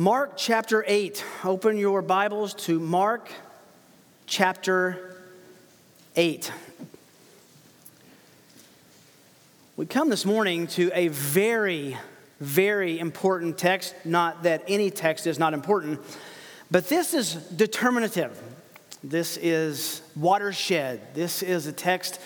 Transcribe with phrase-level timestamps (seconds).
[0.00, 1.24] Mark chapter 8.
[1.42, 3.32] Open your Bibles to Mark
[4.26, 5.16] chapter
[6.14, 6.52] 8.
[9.76, 11.96] We come this morning to a very,
[12.38, 13.92] very important text.
[14.04, 15.98] Not that any text is not important,
[16.70, 18.40] but this is determinative.
[19.02, 21.12] This is watershed.
[21.14, 22.20] This is a text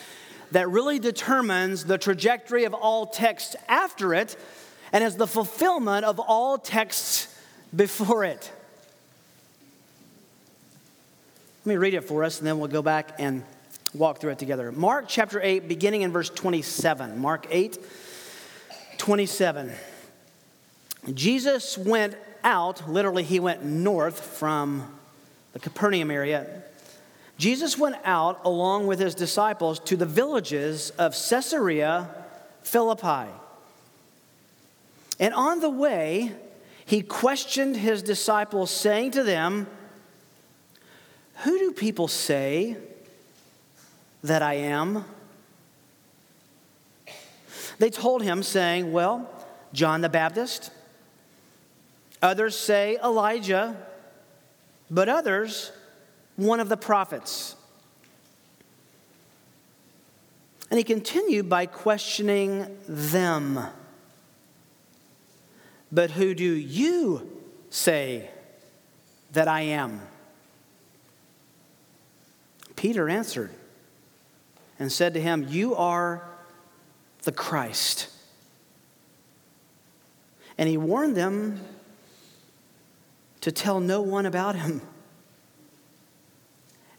[0.50, 4.36] that really determines the trajectory of all texts after it
[4.92, 7.31] and is the fulfillment of all texts
[7.74, 8.52] before it.
[11.64, 13.44] Let me read it for us and then we'll go back and
[13.94, 14.72] walk through it together.
[14.72, 17.18] Mark chapter 8, beginning in verse 27.
[17.18, 17.78] Mark 8,
[18.98, 19.72] 27.
[21.14, 24.98] Jesus went out, literally, he went north from
[25.52, 26.62] the Capernaum area.
[27.38, 32.08] Jesus went out along with his disciples to the villages of Caesarea
[32.62, 33.30] Philippi.
[35.18, 36.32] And on the way,
[36.84, 39.66] he questioned his disciples, saying to them,
[41.44, 42.76] Who do people say
[44.22, 45.04] that I am?
[47.78, 49.28] They told him, saying, Well,
[49.72, 50.70] John the Baptist.
[52.20, 53.76] Others say Elijah,
[54.90, 55.72] but others,
[56.36, 57.56] one of the prophets.
[60.70, 63.58] And he continued by questioning them.
[65.92, 67.30] But who do you
[67.68, 68.30] say
[69.32, 70.00] that I am?
[72.76, 73.50] Peter answered
[74.78, 76.26] and said to him, You are
[77.24, 78.08] the Christ.
[80.56, 81.60] And he warned them
[83.42, 84.80] to tell no one about him.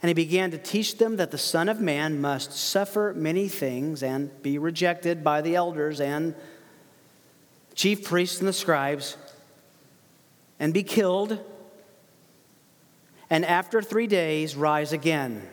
[0.02, 4.04] And he began to teach them that the Son of Man must suffer many things
[4.04, 6.36] and be rejected by the elders and
[7.76, 9.18] chief priests and the scribes,
[10.60, 11.40] and be killed,
[13.30, 15.48] and after three days rise again.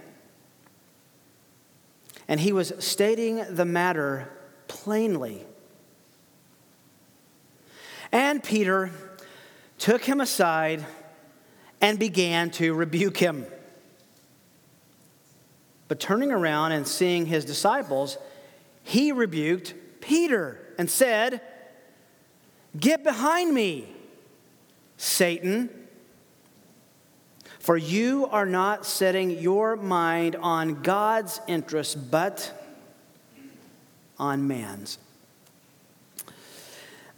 [2.28, 4.30] And he was stating the matter
[4.68, 5.44] plainly.
[8.12, 8.90] And Peter
[9.78, 10.84] took him aside
[11.80, 13.46] and began to rebuke him.
[15.88, 18.16] But turning around and seeing his disciples,
[18.84, 21.40] he rebuked Peter and said,
[22.78, 23.88] Get behind me,
[24.96, 25.70] Satan.
[27.58, 32.58] For you are not setting your mind on God's interests, but
[34.18, 34.98] on man's.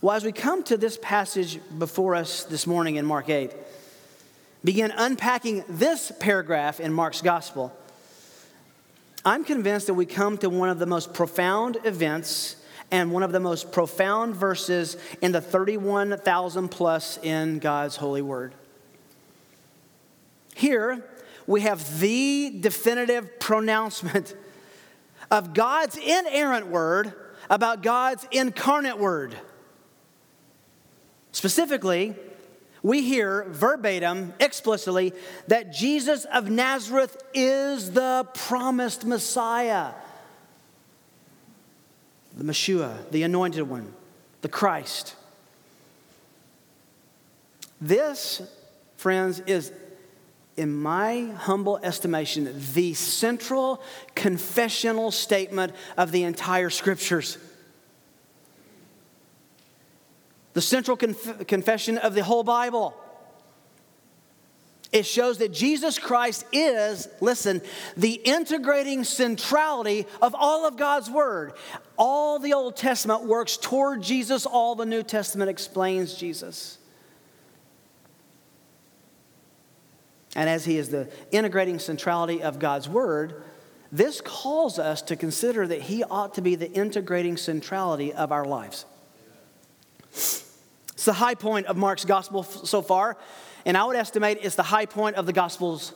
[0.00, 3.52] Well, as we come to this passage before us this morning in Mark 8,
[4.64, 7.72] begin unpacking this paragraph in Mark's gospel,
[9.24, 12.56] I'm convinced that we come to one of the most profound events
[12.92, 18.54] and one of the most profound verses in the 31,000 plus in God's holy word.
[20.54, 21.02] Here,
[21.46, 24.36] we have the definitive pronouncement
[25.30, 27.14] of God's inerrant word
[27.48, 29.34] about God's incarnate word.
[31.32, 32.14] Specifically,
[32.82, 35.14] we hear verbatim, explicitly,
[35.48, 39.92] that Jesus of Nazareth is the promised Messiah
[42.36, 43.92] the Messiah, the anointed one,
[44.40, 45.16] the Christ.
[47.80, 48.42] This,
[48.96, 49.72] friends, is,
[50.56, 53.82] in my humble estimation, the central
[54.14, 57.38] confessional statement of the entire scriptures.
[60.54, 62.94] the central conf- confession of the whole Bible.
[64.92, 67.62] It shows that Jesus Christ is, listen,
[67.96, 71.54] the integrating centrality of all of God's Word.
[71.96, 76.76] All the Old Testament works toward Jesus, all the New Testament explains Jesus.
[80.36, 83.42] And as He is the integrating centrality of God's Word,
[83.90, 88.44] this calls us to consider that He ought to be the integrating centrality of our
[88.44, 88.84] lives.
[90.12, 93.16] It's the high point of Mark's gospel so far.
[93.64, 95.94] And I would estimate it's the high point of the Gospels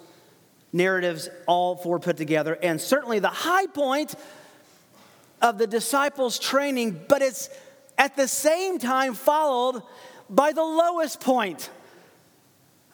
[0.73, 4.15] narratives, all four put together, and certainly the high point
[5.43, 7.49] of the disciples' training, but it's
[7.99, 9.83] at the same time followed
[10.29, 11.71] by the lowest point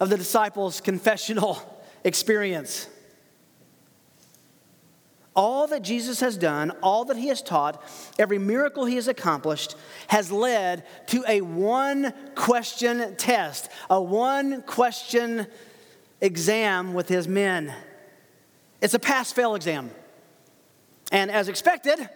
[0.01, 1.59] of the disciples' confessional
[2.05, 2.89] experience.
[5.35, 7.83] All that Jesus has done, all that he has taught,
[8.19, 9.77] every miracle he has accomplished
[10.09, 15.47] has led to a one question test, a one question
[16.21, 17.75] exam with his men.
[18.83, 19.91] It's a pass fail exam.
[21.11, 22.09] And as expected,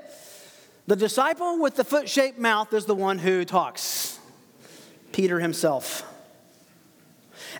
[0.87, 4.19] the disciple with the foot shaped mouth is the one who talks
[5.13, 6.05] Peter himself.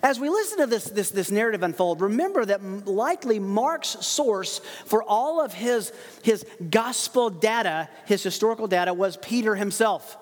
[0.03, 5.01] As we listen to this, this, this narrative unfold, remember that likely Mark's source for
[5.03, 5.91] all of his,
[6.23, 10.17] his gospel data, his historical data, was Peter himself.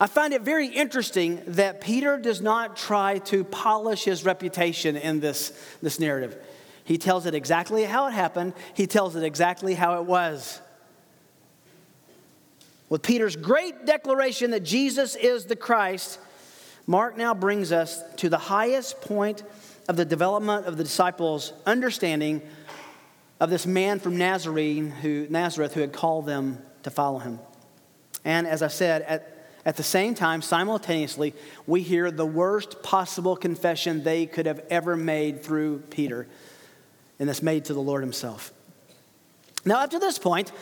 [0.00, 5.20] I find it very interesting that Peter does not try to polish his reputation in
[5.20, 5.52] this,
[5.82, 6.36] this narrative.
[6.84, 10.60] He tells it exactly how it happened, he tells it exactly how it was.
[12.88, 16.18] With Peter's great declaration that Jesus is the Christ,
[16.86, 19.42] Mark now brings us to the highest point
[19.88, 22.42] of the development of the disciples' understanding
[23.40, 27.40] of this man from Nazarene who, Nazareth who had called them to follow him.
[28.24, 31.34] And as I said, at, at the same time, simultaneously,
[31.66, 36.26] we hear the worst possible confession they could have ever made through Peter,
[37.18, 38.52] and that's made to the Lord himself.
[39.64, 40.52] Now, up to this point,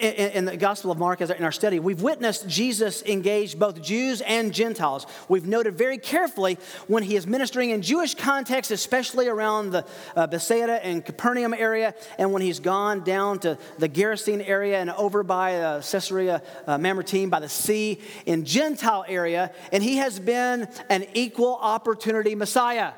[0.00, 4.20] in, the Gospel of Mark, as in our study, we've witnessed Jesus engage both Jews
[4.22, 5.06] and Gentiles.
[5.28, 9.84] We've noted very carefully when he is ministering in Jewish context, especially around the
[10.16, 14.90] uh, Bethsaida and Capernaum area, and when he's gone down to the Gerasene area and
[14.90, 20.18] over by uh, Caesarea uh, Maritima by the sea in Gentile area, and he has
[20.18, 22.92] been an equal opportunity Messiah.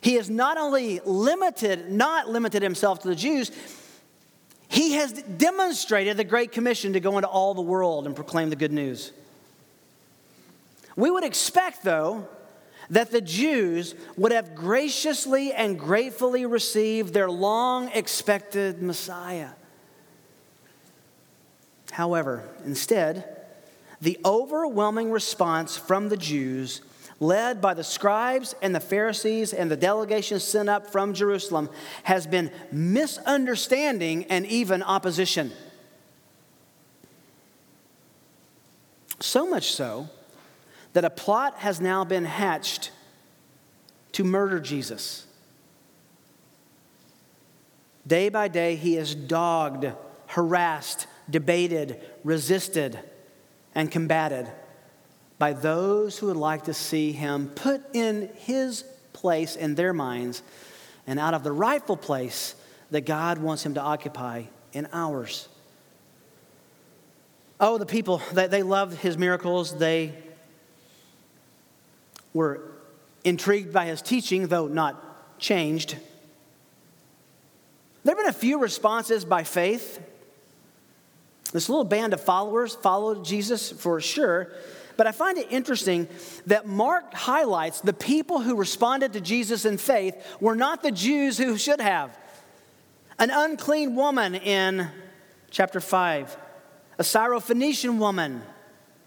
[0.00, 3.50] He has not only limited, not limited himself to the Jews,
[4.68, 8.56] he has demonstrated the Great Commission to go into all the world and proclaim the
[8.56, 9.12] good news.
[10.94, 12.28] We would expect, though,
[12.90, 19.50] that the Jews would have graciously and gratefully received their long expected Messiah.
[21.92, 23.36] However, instead,
[24.00, 26.82] the overwhelming response from the Jews
[27.20, 31.68] led by the scribes and the Pharisees and the delegation sent up from Jerusalem,
[32.04, 35.52] has been misunderstanding and even opposition.
[39.20, 40.08] So much so
[40.92, 42.92] that a plot has now been hatched
[44.12, 45.26] to murder Jesus.
[48.06, 49.86] Day by day, he is dogged,
[50.28, 52.98] harassed, debated, resisted,
[53.74, 54.50] and combated
[55.38, 60.42] by those who would like to see him put in his place in their minds
[61.06, 62.54] and out of the rightful place
[62.90, 65.48] that God wants him to occupy in ours.
[67.60, 69.76] Oh, the people, they, they loved his miracles.
[69.76, 70.12] They
[72.32, 72.60] were
[73.24, 75.96] intrigued by his teaching, though not changed.
[78.04, 80.00] There have been a few responses by faith.
[81.52, 84.52] This little band of followers followed Jesus for sure,
[84.98, 86.08] but I find it interesting
[86.46, 91.38] that Mark highlights the people who responded to Jesus in faith were not the Jews
[91.38, 92.18] who should have.
[93.20, 94.88] An unclean woman in
[95.52, 96.36] chapter 5,
[96.98, 98.42] a Syrophoenician woman,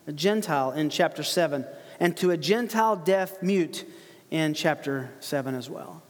[0.07, 1.65] a Gentile in chapter 7,
[1.99, 3.83] and to a Gentile deaf mute
[4.31, 6.01] in chapter 7 as well.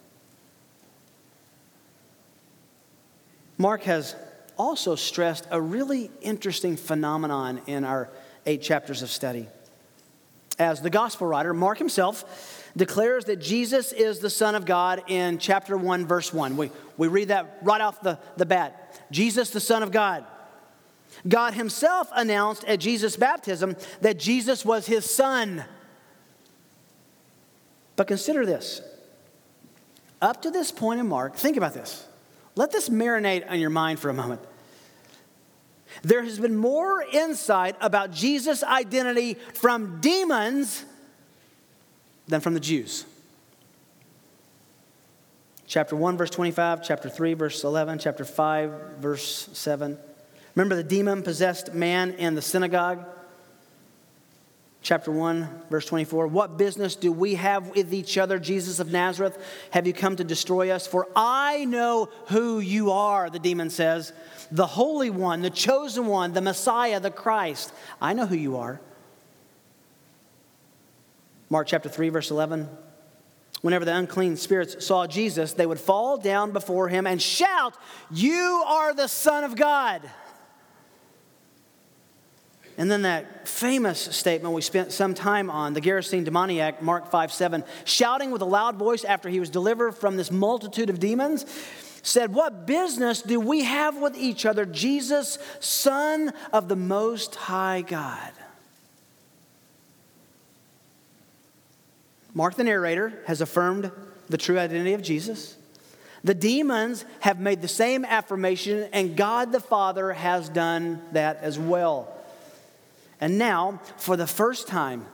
[3.58, 4.16] Mark has
[4.58, 8.12] also stressed a really interesting phenomenon in our
[8.46, 9.48] eight chapters of study
[10.62, 15.39] as the gospel writer, Mark himself, declares that Jesus is the Son of God in
[15.39, 16.56] chapter 1, verse 1.
[16.56, 19.01] We, we read that right off the, the bat.
[19.12, 20.24] Jesus, the Son of God.
[21.27, 25.65] God himself announced at Jesus' baptism that Jesus was his son.
[27.96, 28.82] But consider this.
[30.22, 32.06] Up to this point in Mark, think about this.
[32.56, 34.41] Let this marinate on your mind for a moment.
[36.02, 40.86] There has been more insight about Jesus' identity from demons
[42.28, 43.06] than from the Jews.
[45.68, 49.98] Chapter 1, verse 25, chapter 3, verse 11, chapter 5, verse 7.
[50.56, 53.06] Remember the demon possessed man in the synagogue?
[54.84, 56.28] Chapter 1, verse 24.
[56.28, 59.38] What business do we have with each other, Jesus of Nazareth?
[59.70, 60.88] Have you come to destroy us?
[60.88, 64.12] For I know who you are, the demon says
[64.52, 67.72] the Holy One, the chosen one, the Messiah, the Christ.
[68.02, 68.82] I know who you are.
[71.50, 72.68] Mark chapter 3, verse 11.
[73.62, 77.76] Whenever the unclean spirits saw Jesus, they would fall down before him and shout,
[78.10, 80.02] You are the Son of God.
[82.78, 87.34] And then that famous statement we spent some time on, the Gerasene demoniac, Mark 5
[87.34, 91.46] 7, shouting with a loud voice after he was delivered from this multitude of demons,
[92.04, 97.82] said, What business do we have with each other, Jesus, Son of the Most High
[97.82, 98.32] God?
[102.34, 103.92] Mark, the narrator, has affirmed
[104.30, 105.58] the true identity of Jesus.
[106.24, 111.60] The demons have made the same affirmation, and God the Father has done that as
[111.60, 112.16] well.
[113.22, 115.06] And now, for the first time,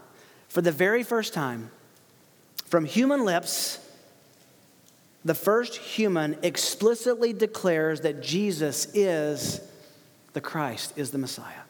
[0.48, 1.70] for the very first time,
[2.66, 3.80] from human lips,
[5.26, 9.60] the first human explicitly declares that Jesus is
[10.32, 11.64] the Christ, is the Messiah.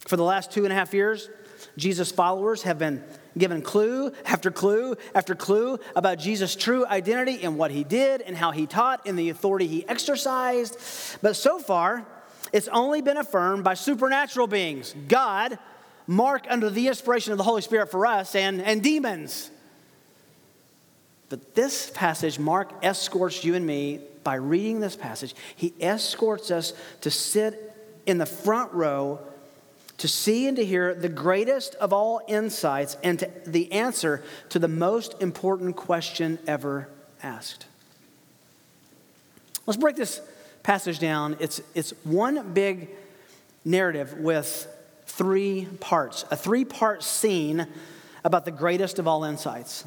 [0.00, 1.28] For the last two and a half years,
[1.76, 3.02] Jesus' followers have been
[3.38, 8.36] given clue after clue after clue about Jesus' true identity and what he did and
[8.36, 10.78] how he taught and the authority he exercised.
[11.22, 12.06] But so far,
[12.52, 15.58] it's only been affirmed by supernatural beings God,
[16.06, 19.50] Mark under the inspiration of the Holy Spirit for us, and, and demons.
[21.28, 25.34] But this passage, Mark escorts you and me by reading this passage.
[25.56, 27.72] He escorts us to sit
[28.06, 29.20] in the front row
[29.98, 34.58] to see and to hear the greatest of all insights and to the answer to
[34.58, 36.88] the most important question ever
[37.22, 37.66] asked.
[39.66, 40.20] Let's break this
[40.66, 41.36] passage down.
[41.40, 42.90] It's, it's one big
[43.64, 44.66] narrative with
[45.06, 47.66] three parts, a three part scene
[48.24, 49.84] about the greatest of all insights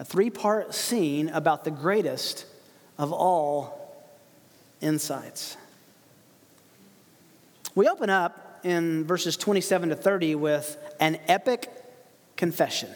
[0.00, 2.46] a three part scene about the greatest
[2.98, 3.94] of all
[4.80, 5.58] insights.
[7.74, 11.70] We open up in verses 27 to 30 with an epic
[12.36, 12.88] confession.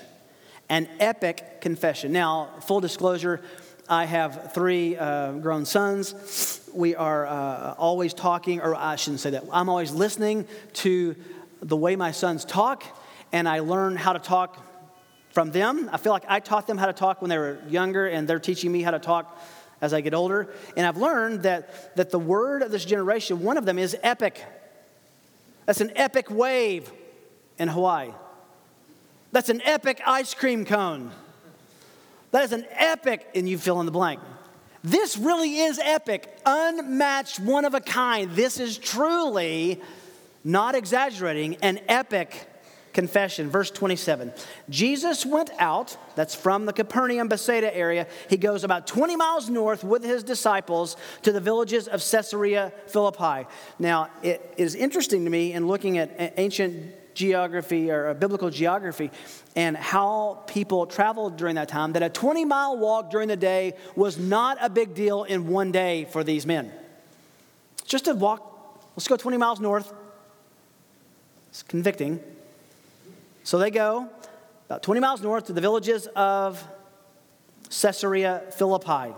[0.71, 2.11] An epic confession.
[2.11, 3.43] Now, full disclosure,
[3.87, 6.64] I have three uh, grown sons.
[6.75, 9.45] We are uh, always talking, or I shouldn't say that.
[9.53, 11.15] I'm always listening to
[11.63, 12.83] the way my sons talk,
[13.31, 14.59] and I learn how to talk
[15.31, 15.89] from them.
[15.93, 18.41] I feel like I taught them how to talk when they were younger, and they're
[18.41, 19.41] teaching me how to talk
[19.81, 20.53] as I get older.
[20.77, 24.45] And I've learned that, that the word of this generation, one of them is epic.
[25.67, 26.93] That's an epic wave
[27.57, 28.11] in Hawaii.
[29.31, 31.13] That's an epic ice cream cone.
[32.33, 34.19] That is an epic, and you fill in the blank.
[34.85, 38.31] This really is epic, unmatched, one of a kind.
[38.33, 39.81] This is truly,
[40.45, 42.47] not exaggerating, an epic
[42.93, 43.49] confession.
[43.49, 44.31] Verse 27
[44.69, 48.07] Jesus went out, that's from the Capernaum Bethsaida area.
[48.29, 53.49] He goes about 20 miles north with his disciples to the villages of Caesarea Philippi.
[53.79, 59.11] Now, it is interesting to me in looking at ancient geography or biblical geography
[59.57, 63.75] and how people traveled during that time that a 20 mile walk during the day
[63.95, 66.73] was not a big deal in one day for these men.
[67.85, 69.93] Just to walk, let's go 20 miles north.
[71.51, 72.21] It's convicting.
[73.45, 74.09] So they go
[74.67, 76.63] about 20 miles north to the villages of
[77.69, 79.15] Caesarea Philippi.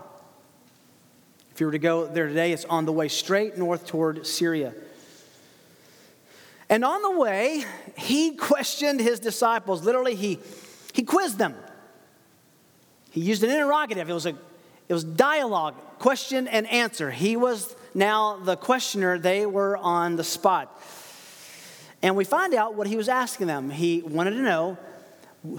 [1.52, 4.74] If you were to go there today, it's on the way straight north toward Syria.
[6.68, 7.64] And on the way,
[7.96, 9.85] he questioned his disciples.
[9.85, 10.38] Literally, he,
[10.92, 11.54] he quizzed them.
[13.11, 14.11] He used an interrogative.
[14.11, 14.37] It was, a,
[14.88, 17.11] it was dialogue, question and answer.
[17.11, 20.82] He was now the questioner, they were on the spot.
[22.02, 23.70] And we find out what he was asking them.
[23.70, 24.76] He wanted to know,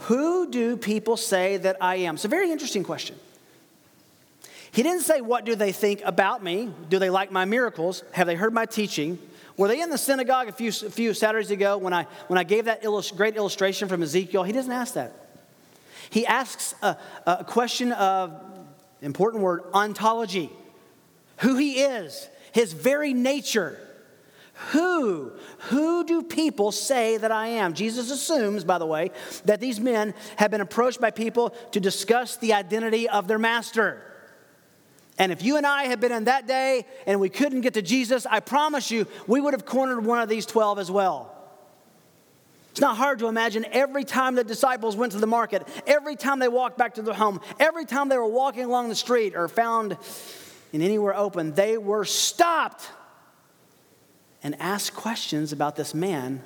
[0.02, 2.16] who do people say that I am?
[2.16, 3.16] It's a very interesting question.
[4.72, 6.72] He didn't say, What do they think about me?
[6.90, 8.04] Do they like my miracles?
[8.12, 9.18] Have they heard my teaching?
[9.58, 12.44] Were they in the synagogue a few, a few Saturdays ago when I, when I
[12.44, 14.44] gave that illust- great illustration from Ezekiel?
[14.44, 15.14] He doesn't ask that.
[16.10, 16.96] He asks a,
[17.26, 18.40] a question of,
[19.02, 20.52] important word, ontology
[21.38, 23.80] who he is, his very nature.
[24.72, 25.34] Who?
[25.70, 27.74] Who do people say that I am?
[27.74, 29.12] Jesus assumes, by the way,
[29.46, 34.02] that these men have been approached by people to discuss the identity of their master.
[35.18, 37.82] And if you and I had been in that day and we couldn't get to
[37.82, 41.34] Jesus, I promise you, we would have cornered one of these 12 as well.
[42.72, 46.38] It's not hard to imagine every time the disciples went to the market, every time
[46.38, 49.48] they walked back to their home, every time they were walking along the street or
[49.48, 49.98] found
[50.72, 52.88] in anywhere open, they were stopped
[54.44, 56.44] and asked questions about this man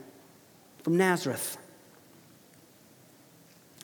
[0.83, 1.57] from Nazareth.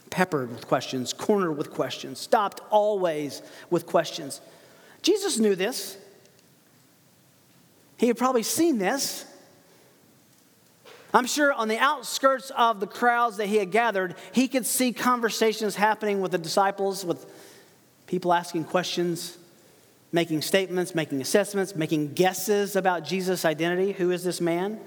[0.10, 4.40] Peppered with questions, cornered with questions, stopped always with questions.
[5.08, 5.98] Jesus knew this.
[7.96, 9.24] He had probably seen this.
[11.14, 14.92] I'm sure on the outskirts of the crowds that he had gathered, he could see
[14.92, 17.26] conversations happening with the disciples, with
[18.06, 19.38] people asking questions,
[20.12, 23.94] making statements, making assessments, making guesses about Jesus' identity.
[23.94, 24.78] Who is this man?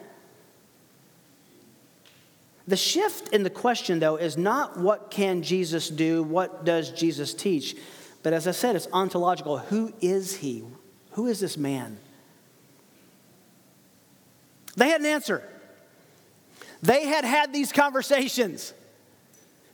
[2.68, 7.32] The shift in the question, though, is not what can Jesus do, what does Jesus
[7.32, 7.74] teach,
[8.22, 9.58] but as I said, it's ontological.
[9.58, 10.64] Who is he?
[11.12, 11.98] Who is this man?
[14.76, 15.42] They had an answer.
[16.82, 18.72] They had had these conversations.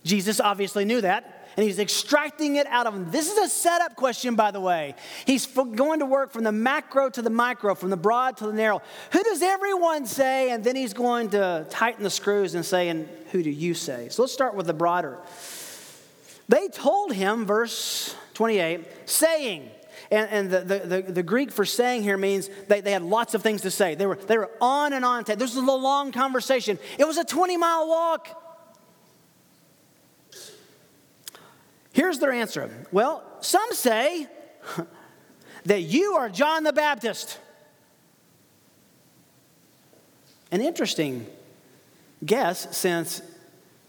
[0.03, 3.09] Jesus obviously knew that and he's extracting it out of them.
[3.09, 4.93] This is a setup question, by the way.
[5.25, 8.53] He's going to work from the macro to the micro, from the broad to the
[8.53, 8.83] narrow.
[9.11, 10.51] Who does everyone say?
[10.51, 14.09] And then he's going to tighten the screws and say, and who do you say?
[14.09, 15.17] So let's start with the broader.
[16.47, 19.67] They told him, verse 28, saying,
[20.11, 23.33] and, and the, the, the, the, Greek for saying here means they, they had lots
[23.33, 23.95] of things to say.
[23.95, 25.23] They were, they were on and on.
[25.23, 26.77] This was a long conversation.
[26.99, 28.43] It was a 20 mile walk.
[31.93, 32.69] Here's their answer.
[32.91, 34.27] Well, some say
[35.65, 37.39] that you are John the Baptist.
[40.51, 41.25] An interesting
[42.23, 43.23] guess since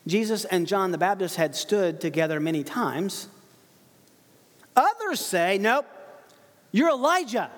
[0.06, 3.28] Jesus and John the Baptist had stood together many times.
[4.78, 5.87] Others say, nope,
[6.70, 7.50] you're Elijah.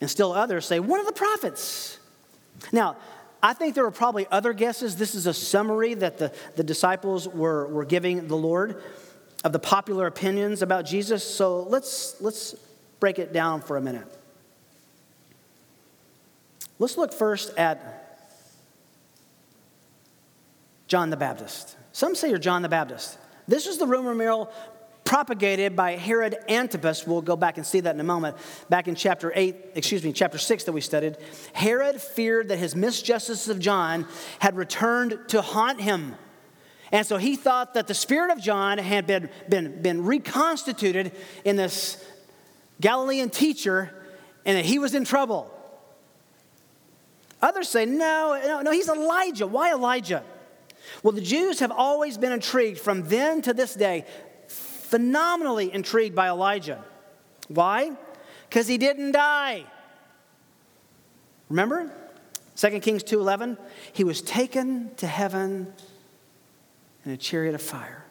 [0.00, 1.98] And still others say, one of the prophets.
[2.72, 2.96] Now,
[3.40, 4.96] I think there were probably other guesses.
[4.96, 8.82] This is a summary that the, the disciples were, were giving the Lord
[9.44, 11.22] of the popular opinions about Jesus.
[11.22, 12.56] So let's, let's
[12.98, 14.06] break it down for a minute.
[16.80, 18.30] Let's look first at
[20.88, 21.76] John the Baptist.
[21.92, 23.16] Some say you're John the Baptist.
[23.46, 24.50] This is the rumor mill
[25.08, 27.06] propagated by Herod Antipas.
[27.06, 28.36] We'll go back and see that in a moment.
[28.68, 31.16] Back in chapter 8, excuse me, chapter 6 that we studied,
[31.54, 34.06] Herod feared that his misjustice of John
[34.38, 36.14] had returned to haunt him.
[36.92, 41.56] And so he thought that the spirit of John had been, been, been reconstituted in
[41.56, 42.04] this
[42.78, 43.90] Galilean teacher
[44.44, 45.50] and that he was in trouble.
[47.40, 49.46] Others say, no, no, no, he's Elijah.
[49.46, 50.22] Why Elijah?
[51.02, 54.04] Well, the Jews have always been intrigued from then to this day
[54.88, 56.82] phenomenally intrigued by Elijah.
[57.48, 57.92] Why?
[58.48, 59.64] Because he didn't die.
[61.50, 61.92] Remember?
[62.56, 63.58] 2 Kings 2:11,
[63.92, 65.72] he was taken to heaven
[67.04, 68.04] in a chariot of fire.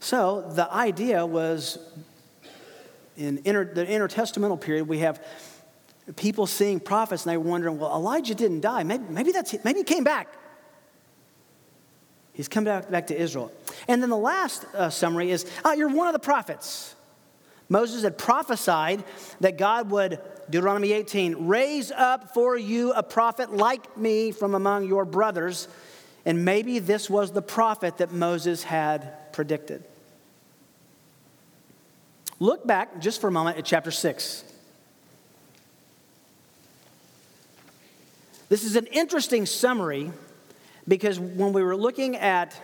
[0.00, 1.78] So the idea was
[3.16, 5.24] in inter, the intertestamental period, we have
[6.16, 8.82] people seeing prophets and they wondering, well, Elijah didn't die.
[8.82, 10.28] Maybe, maybe, that's, maybe he came back.
[12.36, 13.50] He's come back, back to Israel.
[13.88, 16.94] And then the last uh, summary is uh, you're one of the prophets.
[17.70, 19.02] Moses had prophesied
[19.40, 20.20] that God would,
[20.50, 25.66] Deuteronomy 18, raise up for you a prophet like me from among your brothers.
[26.26, 29.82] And maybe this was the prophet that Moses had predicted.
[32.38, 34.44] Look back just for a moment at chapter 6.
[38.50, 40.12] This is an interesting summary
[40.88, 42.60] because when we were looking at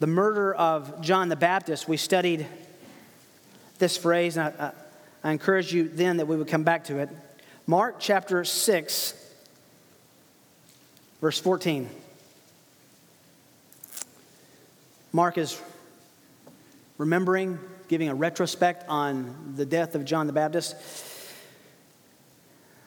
[0.00, 2.46] the murder of John the Baptist, we studied
[3.78, 4.72] this phrase, and I,
[5.22, 7.08] I, encourage you then that we would come back to it.
[7.66, 9.34] Mark chapter 6,
[11.20, 11.88] verse 14.
[15.12, 15.60] Mark is
[16.98, 20.76] remembering, giving a retrospect on the death of John the Baptist.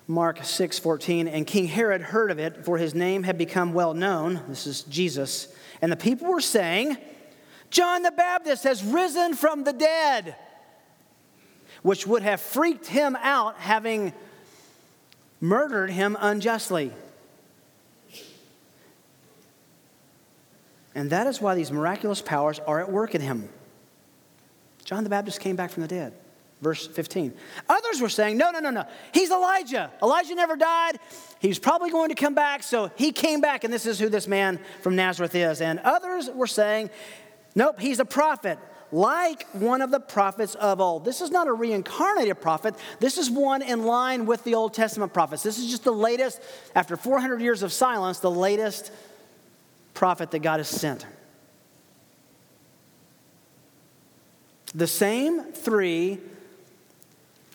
[0.07, 4.41] Mark 6:14 and King Herod heard of it for his name had become well known
[4.47, 5.49] this is Jesus
[5.81, 6.97] and the people were saying
[7.69, 10.35] John the Baptist has risen from the dead
[11.81, 14.13] which would have freaked him out having
[15.39, 16.91] murdered him unjustly.
[20.95, 23.49] And that is why these miraculous powers are at work in him.
[24.83, 26.13] John the Baptist came back from the dead
[26.61, 27.33] Verse 15.
[27.69, 28.85] Others were saying, no, no, no, no.
[29.13, 29.91] He's Elijah.
[30.01, 30.99] Elijah never died.
[31.39, 32.63] He's probably going to come back.
[32.63, 35.61] So he came back, and this is who this man from Nazareth is.
[35.61, 36.89] And others were saying,
[37.53, 38.57] nope, he's a prophet
[38.91, 41.03] like one of the prophets of old.
[41.03, 42.75] This is not a reincarnated prophet.
[42.99, 45.43] This is one in line with the Old Testament prophets.
[45.43, 46.41] This is just the latest,
[46.73, 48.91] after 400 years of silence, the latest
[49.93, 51.05] prophet that God has sent.
[54.73, 56.19] The same three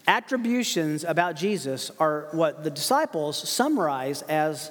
[0.06, 4.70] attributions about Jesus are what the disciples summarize as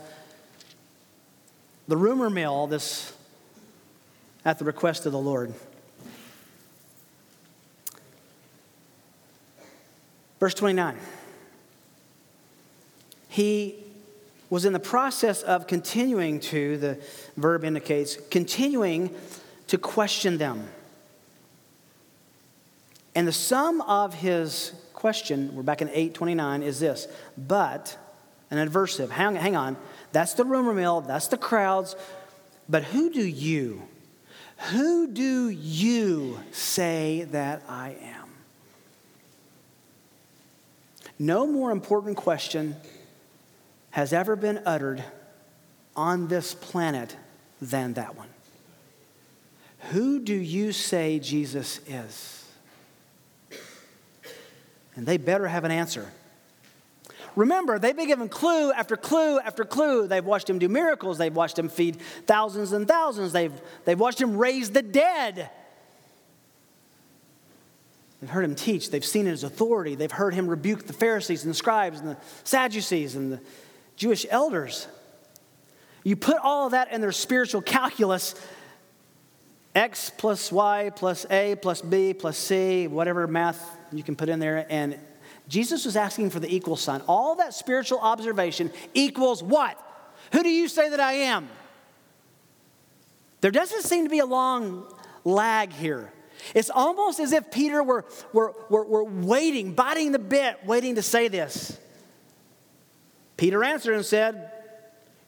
[1.87, 3.13] the rumor mill this
[4.43, 5.53] at the request of the Lord.
[10.39, 10.97] Verse 29.
[13.29, 13.75] He
[14.49, 16.99] was in the process of continuing to, the
[17.37, 19.15] verb indicates, continuing
[19.67, 20.67] to question them.
[23.15, 27.97] And the sum of his question, we're back in 829, is this but,
[28.51, 29.75] an adversive, hang, hang on,
[30.11, 31.95] that's the rumor mill, that's the crowds,
[32.69, 33.81] but who do you,
[34.69, 38.29] who do you say that I am?
[41.17, 42.75] No more important question
[43.89, 45.03] has ever been uttered
[45.95, 47.17] on this planet
[47.59, 48.29] than that one.
[49.93, 52.40] Who do you say Jesus is?
[54.95, 56.12] And they better have an answer.
[57.36, 60.08] Remember, they've been given clue after clue after clue.
[60.08, 61.17] They've watched him do miracles.
[61.17, 63.32] They've watched him feed thousands and thousands.
[63.32, 63.54] They've,
[63.86, 65.49] they've watched him raise the dead.
[68.19, 68.91] They've heard him teach.
[68.91, 69.95] They've seen his authority.
[69.95, 73.39] They've heard him rebuke the Pharisees and the scribes and the Sadducees and the
[73.95, 74.88] Jewish elders.
[76.04, 78.36] You put all of that in their spiritual calculus
[79.73, 84.39] x plus y plus a plus b plus c, whatever math you can put in
[84.39, 84.97] there, and
[85.47, 87.01] Jesus was asking for the equal sign.
[87.07, 89.77] All that spiritual observation equals what?
[90.34, 91.49] Who do you say that I am?
[93.41, 94.86] There doesn't seem to be a long
[95.25, 96.13] lag here.
[96.55, 101.01] It's almost as if Peter were, were, were, were waiting, biting the bit, waiting to
[101.01, 101.77] say this.
[103.38, 104.51] Peter answered and said,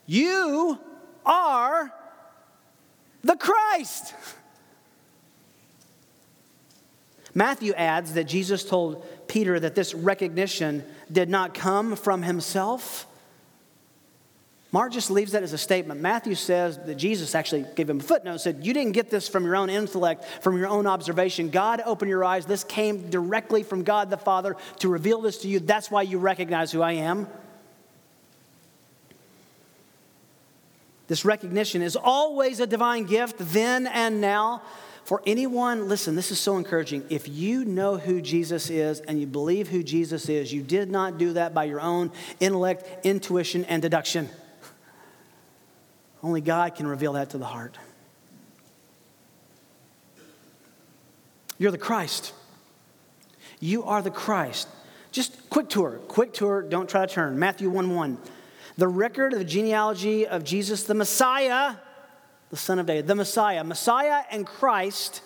[0.05, 0.79] You
[1.25, 1.93] are
[3.23, 4.13] the Christ.
[7.33, 13.07] Matthew adds that Jesus told Peter that this recognition did not come from himself.
[14.71, 16.01] Mark just leaves that as a statement.
[16.01, 19.45] Matthew says that Jesus actually gave him a footnote, said, You didn't get this from
[19.45, 21.49] your own intellect, from your own observation.
[21.49, 22.47] God opened your eyes.
[22.47, 25.59] This came directly from God the Father to reveal this to you.
[25.59, 27.27] That's why you recognize who I am.
[31.13, 34.63] This recognition is always a divine gift, then and now.
[35.03, 37.03] For anyone, listen, this is so encouraging.
[37.11, 41.19] If you know who Jesus is and you believe who Jesus is, you did not
[41.19, 44.27] do that by your own intellect, intuition, and deduction.
[46.23, 47.77] Only God can reveal that to the heart.
[51.59, 52.33] You're the Christ.
[53.59, 54.67] You are the Christ.
[55.11, 57.37] Just quick tour, quick tour, don't try to turn.
[57.37, 58.17] Matthew 1 1.
[58.77, 61.75] The record of the genealogy of Jesus the Messiah
[62.53, 63.63] the son of David, the Messiah.
[63.63, 65.23] Messiah and Christ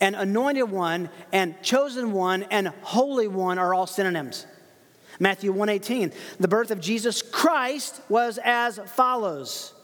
[0.00, 4.46] and anointed one and chosen one and holy one are all synonyms.
[5.18, 9.74] Matthew 1:18, the birth of Jesus Christ was as follows.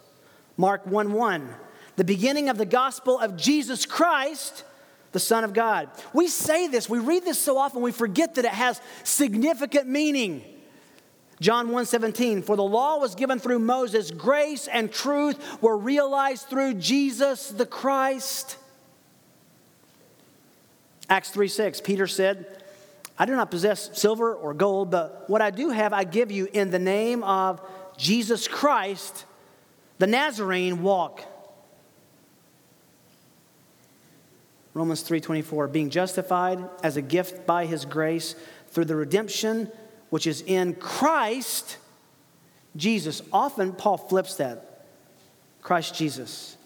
[0.57, 1.53] Mark 1:1,
[1.97, 4.63] the beginning of the gospel of Jesus Christ,
[5.11, 5.91] the Son of God.
[6.13, 10.45] We say this, we read this so often, we forget that it has significant meaning.
[11.41, 16.75] John 1:17 For the law was given through Moses grace and truth were realized through
[16.75, 18.57] Jesus the Christ.
[21.09, 22.63] Acts 3:6 Peter said
[23.19, 26.49] I do not possess silver or gold but what I do have I give you
[26.53, 27.61] in the name of
[27.97, 29.25] Jesus Christ
[29.99, 31.23] the Nazarene walk.
[34.75, 38.35] Romans 3:24 being justified as a gift by his grace
[38.71, 39.71] through the redemption
[40.11, 41.77] which is in Christ
[42.77, 43.23] Jesus.
[43.33, 44.87] Often Paul flips that
[45.63, 46.57] Christ Jesus.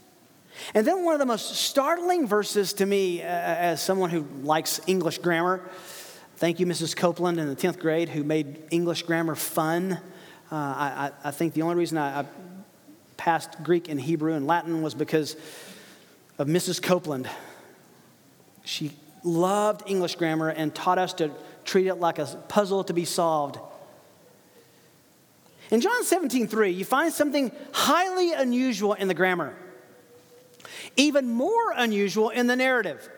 [0.74, 4.80] And then one of the most startling verses to me, uh, as someone who likes
[4.86, 5.68] English grammar,
[6.36, 6.94] thank you, Mrs.
[6.94, 9.92] Copeland in the 10th grade, who made English grammar fun.
[10.50, 12.26] Uh, I, I, think the only reason I, I
[13.16, 15.36] passed Greek and Hebrew and Latin was because
[16.38, 16.82] of Mrs.
[16.82, 17.28] Copeland.
[18.64, 18.92] She
[19.24, 21.30] loved English grammar and taught us to
[21.64, 23.58] treat it like a puzzle to be solved.
[25.70, 29.54] In John 17, 3, you find something highly unusual in the grammar,
[30.96, 33.08] even more unusual in the narrative.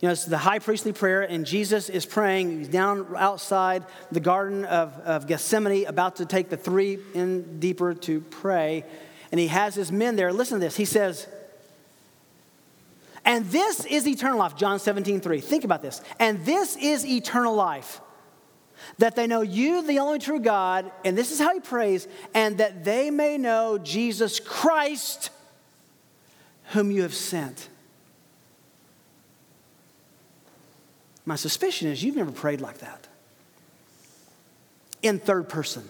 [0.00, 2.58] You know, it's the high priestly prayer, and Jesus is praying.
[2.58, 7.94] He's down outside the Garden of, of Gethsemane, about to take the three in deeper
[7.94, 8.84] to pray.
[9.30, 10.32] And he has his men there.
[10.32, 10.76] Listen to this.
[10.76, 11.28] He says,
[13.24, 15.40] And this is eternal life, John 17, 3.
[15.40, 16.00] Think about this.
[16.18, 18.00] And this is eternal life,
[18.98, 22.58] that they know you, the only true God, and this is how he prays, and
[22.58, 25.30] that they may know Jesus Christ,
[26.72, 27.68] whom you have sent.
[31.24, 33.06] My suspicion is you've never prayed like that
[35.02, 35.88] in third person.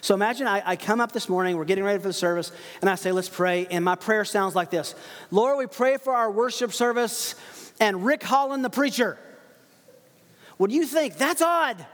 [0.00, 2.90] So imagine I, I, come up this morning, we're getting ready for the service, and
[2.90, 3.66] I say, let's pray.
[3.70, 4.94] And my prayer sounds like this
[5.30, 7.34] Lord, we pray for our worship service
[7.80, 9.18] and Rick Holland, the preacher.
[10.56, 11.16] What do you think?
[11.16, 11.84] That's odd.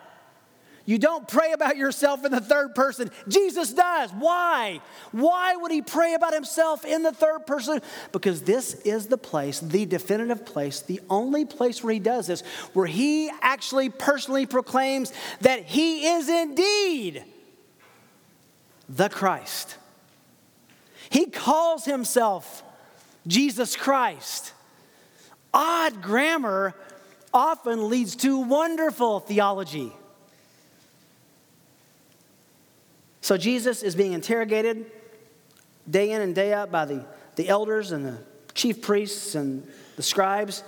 [0.86, 3.10] You don't pray about yourself in the third person.
[3.28, 4.10] Jesus does.
[4.10, 4.80] Why?
[5.12, 7.80] Why would he pray about himself in the third person?
[8.10, 12.40] Because this is the place, the definitive place, the only place where he does this,
[12.72, 17.24] where he actually personally proclaims that he is indeed
[18.90, 19.76] the Christ.
[21.08, 22.62] He calls himself
[23.26, 24.52] Jesus Christ.
[25.54, 26.74] Odd grammar
[27.32, 29.92] often leads to wonderful theology.
[33.20, 34.86] So Jesus is being interrogated
[35.88, 37.04] day in and day out by the,
[37.36, 38.18] the elders and the
[38.54, 40.64] chief priests and the scribes.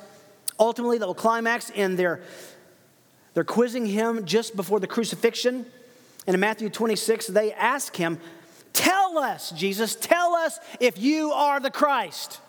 [0.61, 2.23] Ultimately, that will climax in their,
[3.35, 5.67] they're quizzing him just before the crucifixion.
[6.27, 8.19] And in Matthew 26, they ask him,
[8.73, 12.41] Tell us, Jesus, tell us if you are the Christ.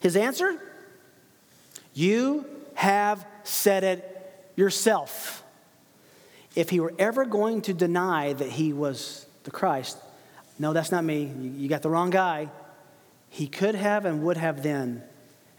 [0.00, 0.60] His answer?
[1.94, 5.42] You have said it yourself.
[6.54, 9.98] If he were ever going to deny that he was the Christ,
[10.58, 11.24] no, that's not me.
[11.56, 12.48] You got the wrong guy.
[13.28, 15.02] He could have and would have then.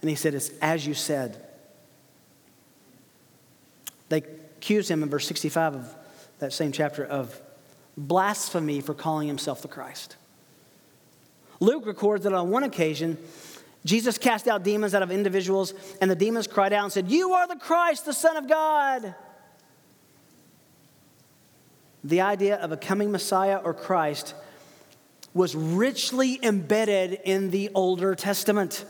[0.02, 1.47] And he said, It's as you said.
[4.58, 5.96] They accuse him in verse 65 of
[6.40, 7.40] that same chapter of
[7.96, 10.16] blasphemy for calling himself the Christ.
[11.60, 13.18] Luke records that on one occasion,
[13.86, 17.34] Jesus cast out demons out of individuals, and the demons cried out and said, You
[17.34, 19.16] are the Christ, the Son of God.
[22.04, 24.36] The idea of a coming Messiah or Christ
[25.34, 28.86] was richly embedded in the Older Testament.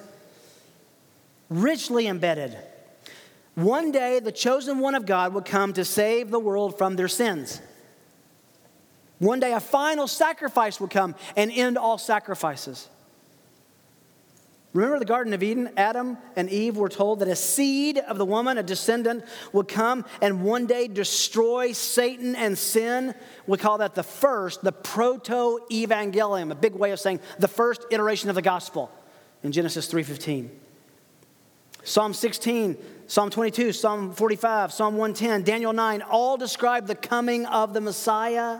[1.49, 2.57] Richly embedded.
[3.57, 7.07] One day, the chosen one of God would come to save the world from their
[7.07, 7.59] sins.
[9.17, 12.87] One day, a final sacrifice would come and end all sacrifices.
[14.73, 15.71] Remember the Garden of Eden?
[15.75, 20.05] Adam and Eve were told that a seed of the woman, a descendant, would come
[20.21, 23.15] and one day destroy Satan and sin.
[23.47, 27.87] We call that the first, the proto evangelium, a big way of saying the first
[27.89, 28.91] iteration of the gospel
[29.41, 30.51] in Genesis 3:15.
[31.83, 32.77] Psalm 16
[33.09, 38.59] Psalm 22, Psalm 45, Psalm 110, Daniel 9 all describe the coming of the Messiah.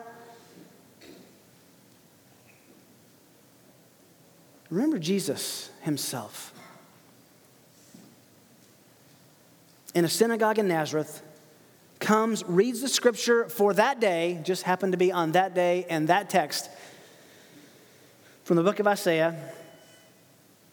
[4.70, 6.54] Remember Jesus himself.
[9.94, 11.22] In a synagogue in Nazareth,
[12.00, 16.08] comes, reads the scripture for that day, just happened to be on that day and
[16.08, 16.70] that text
[18.46, 19.36] from the book of Isaiah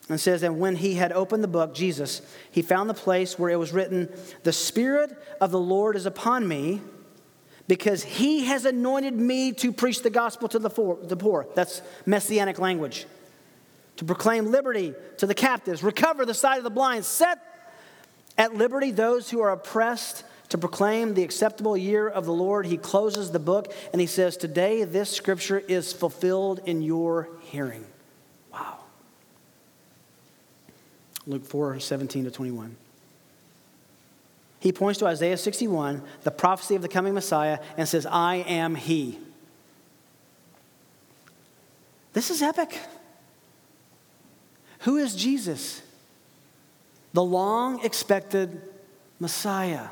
[0.08, 3.50] and says, And when he had opened the book, Jesus, he found the place where
[3.50, 4.12] it was written,
[4.42, 6.80] The Spirit of the Lord is upon me,
[7.66, 11.46] because he has anointed me to preach the gospel to the poor.
[11.54, 13.06] That's messianic language.
[13.96, 17.38] To proclaim liberty to the captives, recover the sight of the blind, set
[18.36, 22.66] at liberty those who are oppressed, to proclaim the acceptable year of the Lord.
[22.66, 27.86] He closes the book and he says, Today this scripture is fulfilled in your hearing.
[31.26, 32.76] Luke 4 17 to 21.
[34.60, 38.74] He points to Isaiah 61, the prophecy of the coming Messiah, and says, I am
[38.74, 39.18] He.
[42.14, 42.78] This is epic.
[44.80, 45.82] Who is Jesus?
[47.12, 48.60] The long expected
[49.20, 49.88] Messiah.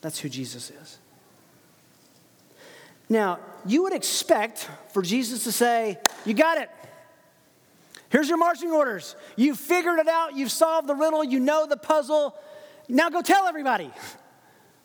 [0.00, 0.98] That's who Jesus is.
[3.08, 6.70] Now, you would expect for Jesus to say, You got it.
[8.10, 9.16] Here's your marching orders.
[9.36, 10.34] You've figured it out.
[10.34, 11.22] You've solved the riddle.
[11.22, 12.34] You know the puzzle.
[12.88, 13.90] Now go tell everybody.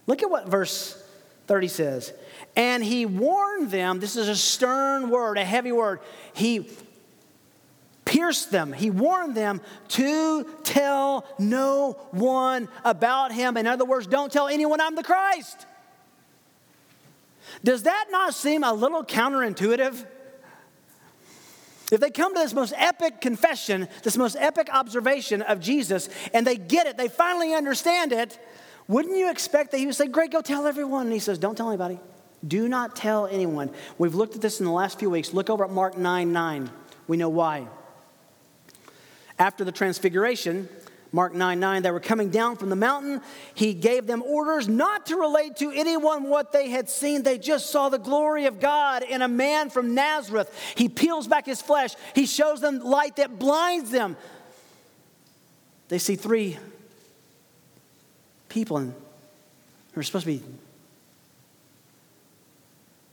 [0.07, 1.01] Look at what verse
[1.47, 2.13] 30 says.
[2.55, 6.01] And he warned them, this is a stern word, a heavy word.
[6.33, 6.69] He
[8.05, 8.73] pierced them.
[8.73, 13.55] He warned them to tell no one about him.
[13.55, 15.65] In other words, don't tell anyone I'm the Christ.
[17.63, 20.05] Does that not seem a little counterintuitive?
[21.93, 26.45] If they come to this most epic confession, this most epic observation of Jesus, and
[26.45, 28.39] they get it, they finally understand it,
[28.88, 31.03] wouldn't you expect that he would say, Great, go tell everyone?
[31.03, 31.99] And he says, Don't tell anybody.
[32.47, 33.69] Do not tell anyone.
[33.99, 35.34] We've looked at this in the last few weeks.
[35.36, 36.71] Look over at Mark 9 9.
[37.08, 37.67] We know why.
[39.38, 40.67] After the transfiguration,
[41.13, 43.21] Mark 9 9, they were coming down from the mountain.
[43.54, 47.21] He gave them orders not to relate to anyone what they had seen.
[47.21, 50.52] They just saw the glory of God in a man from Nazareth.
[50.76, 54.17] He peels back his flesh, he shows them light that blinds them.
[55.89, 56.58] They see three
[58.49, 58.93] people who
[59.95, 60.43] are supposed to be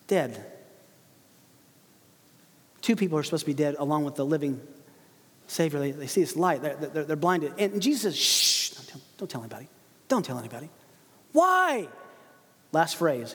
[0.07, 0.43] dead.
[2.81, 4.59] Two people are supposed to be dead along with the living
[5.51, 7.55] Savior, they, they see this light, they're, they're, they're blinded.
[7.59, 9.69] And Jesus says, shh, don't tell, don't tell anybody.
[10.07, 10.71] Don't tell anybody.
[11.33, 11.89] Why?
[12.73, 13.35] Last phrase.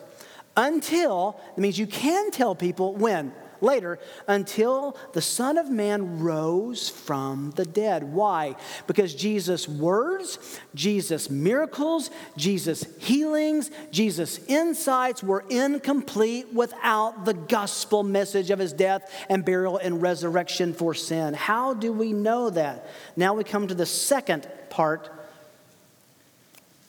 [0.56, 3.32] Until, it means you can tell people when?
[3.60, 8.04] Later until the Son of Man rose from the dead.
[8.12, 8.56] Why?
[8.86, 18.50] Because Jesus' words, Jesus' miracles, Jesus' healings, Jesus' insights were incomplete without the gospel message
[18.50, 21.34] of his death and burial and resurrection for sin.
[21.34, 22.88] How do we know that?
[23.16, 25.10] Now we come to the second part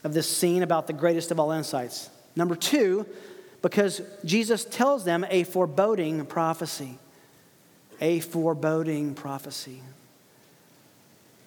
[0.03, 2.09] of this scene about the greatest of all insights.
[2.35, 3.05] Number two,
[3.61, 6.97] because Jesus tells them a foreboding prophecy.
[7.99, 9.81] A foreboding prophecy.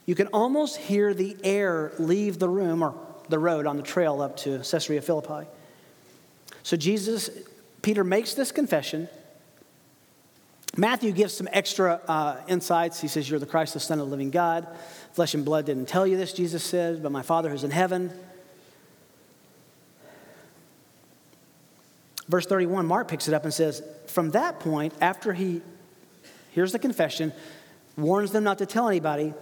[0.07, 2.95] You can almost hear the air leave the room or
[3.29, 5.47] the road on the trail up to Caesarea Philippi.
[6.63, 7.31] So Jesus,
[7.83, 9.09] Peter makes this confession.
[10.77, 13.01] Matthew gives some extra uh, insights.
[13.01, 14.67] He says, You're the Christ, the Son of the living God.
[15.13, 18.13] Flesh and blood didn't tell you this, Jesus says, but my Father who's in heaven.
[22.31, 25.63] Verse 31, Mark picks it up and says, From that point, after he,
[26.53, 27.33] here's the confession,
[27.97, 29.35] warns them not to tell anybody,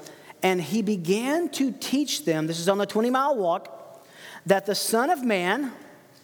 [0.43, 4.03] and he began to teach them, this is on the 20 mile walk,
[4.47, 5.71] that the Son of Man,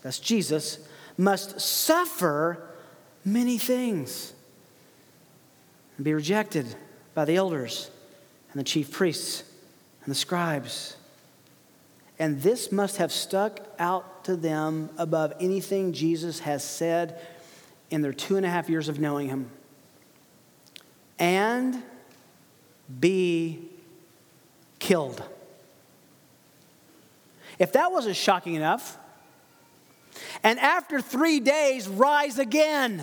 [0.02, 0.78] that's Jesus,
[1.18, 2.66] must suffer
[3.26, 4.32] many things
[5.98, 6.66] and be rejected
[7.12, 7.90] by the elders
[8.52, 9.44] and the chief priests
[10.02, 10.96] and the scribes
[12.24, 17.20] and this must have stuck out to them above anything Jesus has said
[17.90, 19.50] in their two and a half years of knowing him.
[21.18, 21.82] And
[22.98, 23.68] be
[24.78, 25.22] killed.
[27.58, 28.96] If that wasn't shocking enough,
[30.42, 33.02] and after three days, rise again.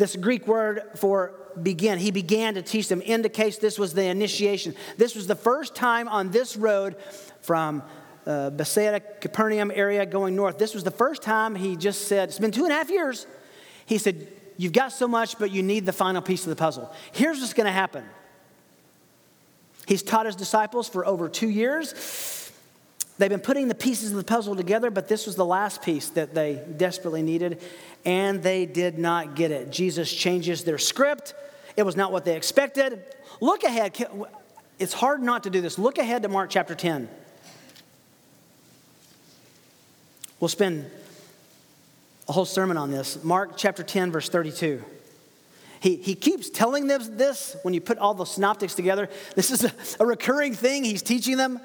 [0.00, 4.74] This Greek word for begin, he began to teach them, indicates this was the initiation.
[4.96, 6.96] This was the first time on this road
[7.42, 7.82] from
[8.24, 10.56] uh, Bethsaida, Capernaum area going north.
[10.56, 13.26] This was the first time he just said, It's been two and a half years.
[13.84, 16.90] He said, You've got so much, but you need the final piece of the puzzle.
[17.12, 18.04] Here's what's going to happen.
[19.86, 22.49] He's taught his disciples for over two years.
[23.20, 26.08] They've been putting the pieces of the puzzle together, but this was the last piece
[26.10, 27.60] that they desperately needed,
[28.06, 29.70] and they did not get it.
[29.70, 31.34] Jesus changes their script.
[31.76, 33.04] It was not what they expected.
[33.42, 33.94] Look ahead.
[34.78, 35.78] It's hard not to do this.
[35.78, 37.10] Look ahead to Mark chapter 10.
[40.40, 40.90] We'll spend
[42.26, 43.22] a whole sermon on this.
[43.22, 44.82] Mark chapter 10, verse 32.
[45.80, 49.10] He, he keeps telling them this when you put all the synoptics together.
[49.36, 51.60] This is a, a recurring thing he's teaching them.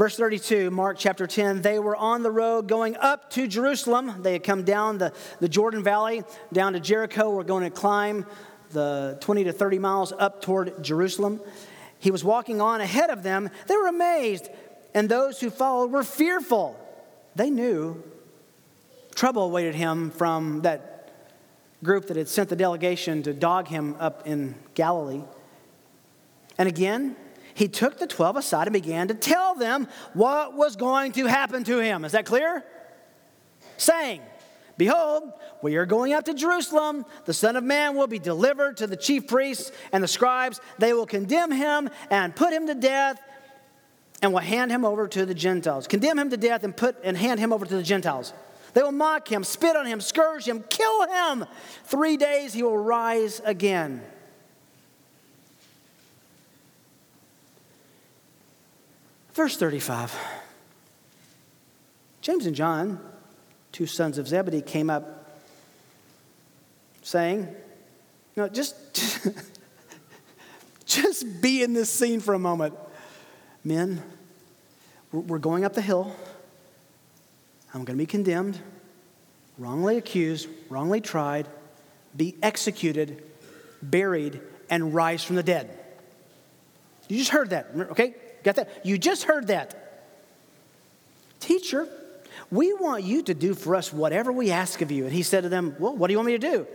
[0.00, 4.22] Verse 32, Mark chapter 10, they were on the road going up to Jerusalem.
[4.22, 6.22] They had come down the, the Jordan Valley,
[6.54, 7.28] down to Jericho.
[7.28, 8.24] We're going to climb
[8.70, 11.38] the 20 to 30 miles up toward Jerusalem.
[11.98, 13.50] He was walking on ahead of them.
[13.66, 14.48] They were amazed,
[14.94, 16.80] and those who followed were fearful.
[17.36, 18.02] They knew
[19.14, 21.12] trouble awaited him from that
[21.84, 25.24] group that had sent the delegation to dog him up in Galilee.
[26.56, 27.16] And again,
[27.60, 31.62] he took the 12 aside and began to tell them what was going to happen
[31.64, 32.06] to him.
[32.06, 32.64] Is that clear?
[33.76, 34.22] Saying,
[34.78, 37.04] Behold, we are going up to Jerusalem.
[37.26, 40.58] The Son of Man will be delivered to the chief priests and the scribes.
[40.78, 43.20] They will condemn him and put him to death
[44.22, 45.86] and will hand him over to the Gentiles.
[45.86, 48.32] Condemn him to death and put and hand him over to the Gentiles.
[48.72, 51.44] They will mock him, spit on him, scourge him, kill him.
[51.84, 54.00] Three days he will rise again.
[59.34, 60.16] Verse 35
[62.20, 63.00] James and John,
[63.72, 65.40] two sons of Zebedee, came up
[67.02, 67.48] saying,
[68.36, 68.76] "No, just,
[70.84, 72.74] just be in this scene for a moment.
[73.64, 74.02] Men,
[75.12, 76.14] we're going up the hill.
[77.72, 78.58] I'm going to be condemned,
[79.58, 81.46] wrongly accused, wrongly tried,
[82.16, 83.22] be executed,
[83.80, 85.78] buried, and rise from the dead.
[87.08, 88.14] You just heard that, okay?
[88.42, 88.84] Got that?
[88.84, 89.76] You just heard that.
[91.40, 91.88] Teacher,
[92.50, 95.04] we want you to do for us whatever we ask of you.
[95.04, 96.66] And he said to them, Well, what do you want me to do?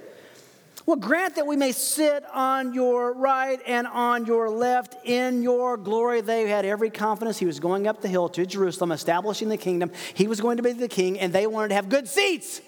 [0.85, 5.77] Well, grant that we may sit on your right and on your left in your
[5.77, 6.21] glory.
[6.21, 7.39] They had every confidence.
[7.39, 9.91] He was going up the hill to Jerusalem, establishing the kingdom.
[10.13, 12.61] He was going to be the king, and they wanted to have good seats.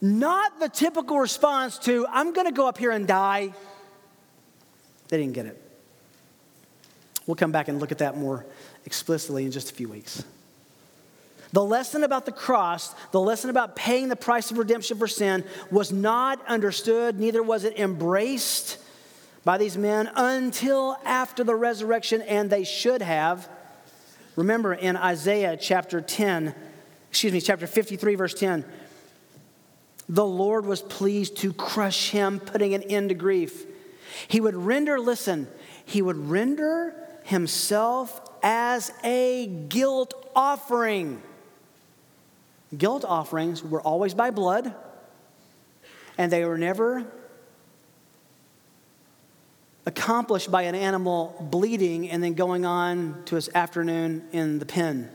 [0.00, 3.54] Not the typical response to, I'm going to go up here and die.
[5.08, 5.63] They didn't get it.
[7.26, 8.44] We'll come back and look at that more
[8.84, 10.24] explicitly in just a few weeks.
[11.52, 15.44] The lesson about the cross, the lesson about paying the price of redemption for sin,
[15.70, 18.78] was not understood, neither was it embraced
[19.44, 23.48] by these men until after the resurrection, and they should have.
[24.36, 26.54] Remember in Isaiah chapter 10,
[27.08, 28.64] excuse me, chapter 53, verse 10,
[30.08, 33.64] the Lord was pleased to crush him, putting an end to grief.
[34.26, 35.46] He would render, listen,
[35.84, 36.94] he would render
[37.24, 41.22] himself as a guilt offering.
[42.76, 44.74] Guilt offerings were always by blood,
[46.16, 47.04] and they were never
[49.86, 55.10] accomplished by an animal bleeding and then going on to his afternoon in the pen.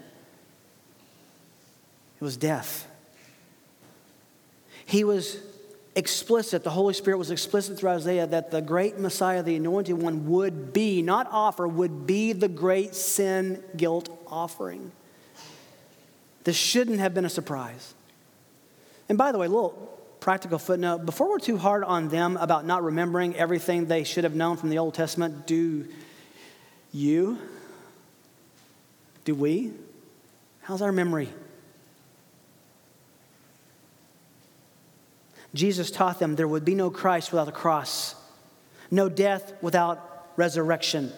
[2.19, 2.87] It was death.
[4.85, 5.37] He was
[5.99, 10.27] explicit, the Holy Spirit was explicit through Isaiah that the great Messiah, the anointed one,
[10.27, 14.91] would be, not offer, would be the great sin guilt offering.
[16.45, 17.93] This shouldn't have been a surprise.
[19.07, 22.83] And by the way, little practical footnote before we're too hard on them about not
[22.83, 25.87] remembering everything they should have known from the Old Testament, do
[26.91, 27.37] you?
[29.25, 29.73] Do we?
[30.61, 31.29] How's our memory?
[35.53, 38.15] Jesus taught them there would be no Christ without a cross,
[38.91, 41.11] no death without resurrection.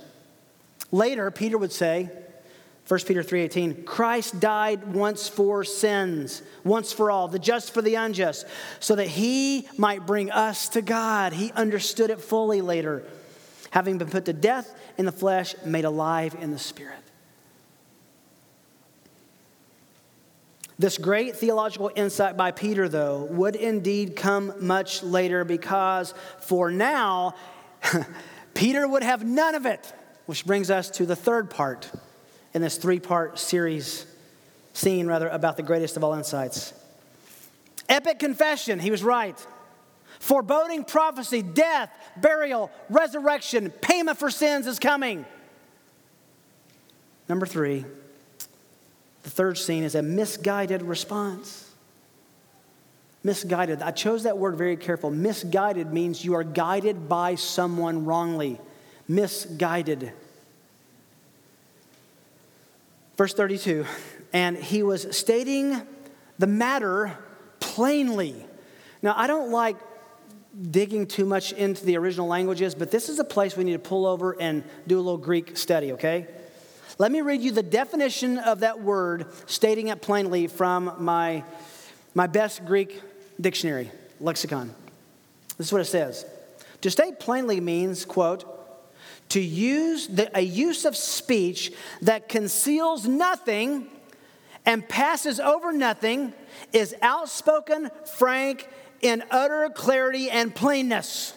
[0.91, 2.09] Later, Peter would say,
[2.87, 7.95] 1 Peter 3:18 Christ died once for sins once for all the just for the
[7.95, 8.45] unjust
[8.79, 13.03] so that he might bring us to God he understood it fully later
[13.69, 16.99] having been put to death in the flesh made alive in the spirit
[20.81, 27.35] This great theological insight by Peter, though, would indeed come much later because for now,
[28.55, 29.93] Peter would have none of it.
[30.25, 31.91] Which brings us to the third part
[32.55, 34.07] in this three part series,
[34.73, 36.73] scene rather, about the greatest of all insights.
[37.87, 39.37] Epic confession, he was right.
[40.19, 45.27] Foreboding prophecy, death, burial, resurrection, payment for sins is coming.
[47.29, 47.85] Number three,
[49.23, 51.69] the third scene is a misguided response.
[53.23, 53.81] Misguided.
[53.81, 55.11] I chose that word very careful.
[55.11, 58.59] Misguided means you are guided by someone wrongly.
[59.07, 60.11] Misguided.
[63.17, 63.85] Verse 32
[64.33, 65.81] and he was stating
[66.39, 67.17] the matter
[67.59, 68.35] plainly.
[69.01, 69.77] Now, I don't like
[70.69, 73.79] digging too much into the original languages, but this is a place we need to
[73.79, 76.27] pull over and do a little Greek study, okay?
[77.01, 81.43] Let me read you the definition of that word, stating it plainly from my,
[82.13, 83.01] my best Greek
[83.41, 83.89] dictionary,
[84.19, 84.71] lexicon.
[85.57, 86.27] This is what it says.
[86.81, 88.45] To state plainly means, quote,
[89.29, 91.73] to use the, a use of speech
[92.03, 93.87] that conceals nothing
[94.67, 96.33] and passes over nothing
[96.71, 98.69] is outspoken, frank,
[99.01, 101.33] in utter clarity and plainness.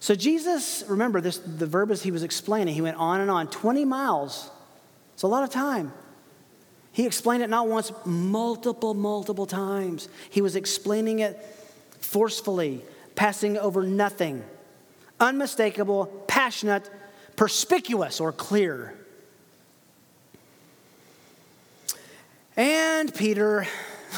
[0.00, 3.48] So Jesus, remember this the verb as he was explaining, he went on and on,
[3.48, 4.50] 20 miles.
[5.14, 5.92] It's a lot of time.
[6.92, 10.08] He explained it not once, multiple, multiple times.
[10.30, 11.38] He was explaining it
[12.00, 12.82] forcefully,
[13.14, 14.42] passing over nothing.
[15.20, 16.88] Unmistakable, passionate,
[17.36, 18.94] perspicuous, or clear.
[22.56, 23.66] And Peter,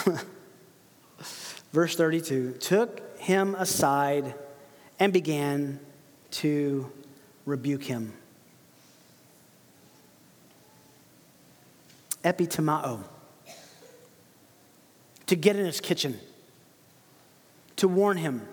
[1.73, 4.35] verse 32, took him aside
[4.99, 5.81] and began
[6.31, 6.91] to
[7.47, 8.13] rebuke him.
[12.25, 13.05] Epitimao.
[15.27, 16.19] To get in his kitchen,
[17.77, 18.49] to warn him.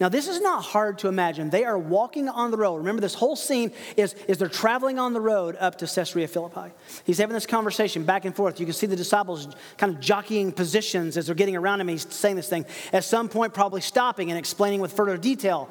[0.00, 1.50] Now, this is not hard to imagine.
[1.50, 2.76] They are walking on the road.
[2.76, 6.72] Remember, this whole scene is, is they're traveling on the road up to Caesarea Philippi.
[7.04, 8.58] He's having this conversation back and forth.
[8.58, 11.88] You can see the disciples kind of jockeying positions as they're getting around him.
[11.88, 12.64] He's saying this thing.
[12.94, 15.68] At some point, probably stopping and explaining with further detail.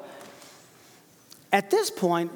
[1.52, 2.30] At this point,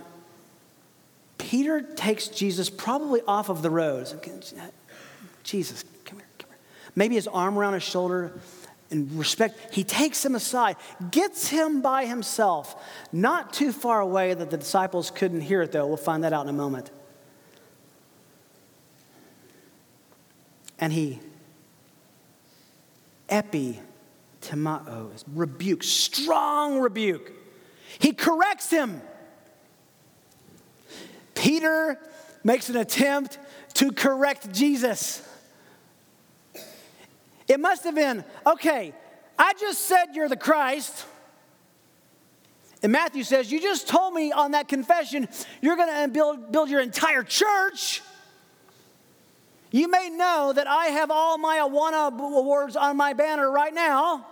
[1.38, 4.08] Peter takes Jesus probably off of the road.
[5.44, 6.58] Jesus, come here, come here.
[6.96, 8.32] Maybe his arm around his shoulder
[8.90, 10.76] in respect, he takes him aside,
[11.10, 12.82] gets him by himself,
[13.12, 15.86] not too far away that the disciples couldn't hear it, though.
[15.86, 16.90] We'll find that out in a moment.
[20.78, 21.20] And he
[23.28, 27.32] epitimao is rebuke, strong rebuke.
[27.98, 29.00] He corrects him.
[31.34, 31.98] Peter
[32.42, 33.38] makes an attempt
[33.74, 35.26] to correct Jesus.
[37.48, 38.94] It must have been, okay,
[39.38, 41.06] I just said you're the Christ.
[42.82, 45.28] And Matthew says, You just told me on that confession
[45.60, 48.02] you're going to build, build your entire church.
[49.70, 54.26] You may know that I have all my Awana awards on my banner right now.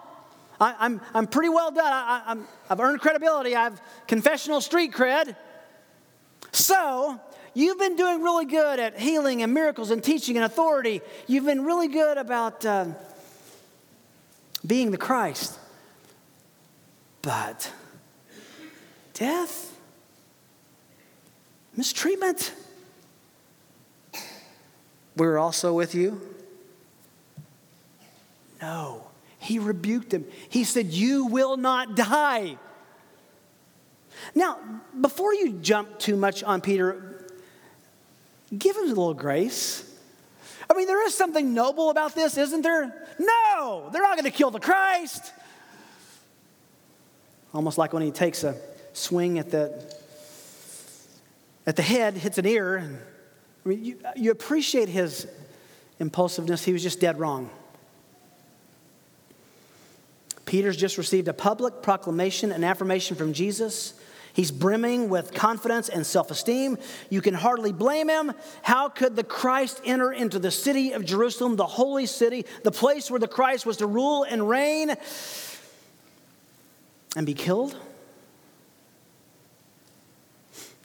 [0.61, 1.85] I, am I'm, I'm pretty well done.
[1.87, 2.37] I,
[2.69, 5.35] have earned credibility, I have confessional street cred.
[6.53, 7.21] So,
[7.55, 11.01] you've been doing really good at healing and miracles and teaching and authority.
[11.27, 12.87] You've been really good about uh,
[14.67, 15.59] being the Christ.
[17.23, 17.73] But
[19.15, 19.77] death,
[21.77, 22.53] mistreatment,
[25.17, 26.21] we're also with you.
[28.61, 29.07] No,
[29.39, 30.25] he rebuked him.
[30.49, 32.59] He said, You will not die.
[34.35, 34.59] Now,
[35.01, 37.12] before you jump too much on Peter,
[38.57, 39.89] give him a little grace.
[40.69, 43.07] I mean, there is something noble about this, isn't there?
[43.19, 45.33] No, they're not going to kill the Christ.
[47.53, 48.57] Almost like when he takes a
[48.93, 49.95] swing at the,
[51.67, 52.77] at the head, hits an ear.
[52.77, 52.99] And,
[53.65, 55.27] I mean, you, you appreciate his
[55.99, 56.65] impulsiveness.
[56.65, 57.51] He was just dead wrong.
[60.47, 63.95] Peter's just received a public proclamation, an affirmation from Jesus
[64.35, 66.79] He's brimming with confidence and self esteem.
[67.11, 68.33] You can hardly blame him.
[68.63, 73.11] How could the Christ enter into the city of Jerusalem, the holy city, the place
[73.11, 74.95] where the Christ was to rule and reign,
[77.15, 77.77] and be killed?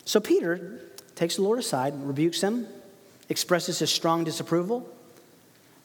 [0.04, 0.80] So Peter
[1.16, 2.68] takes the Lord aside, rebukes him,
[3.30, 4.88] expresses his strong disapproval.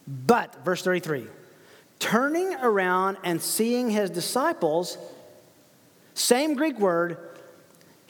[0.07, 1.27] But, verse 33,
[2.01, 4.99] turning around and seeing his disciples,
[6.15, 7.19] same Greek word,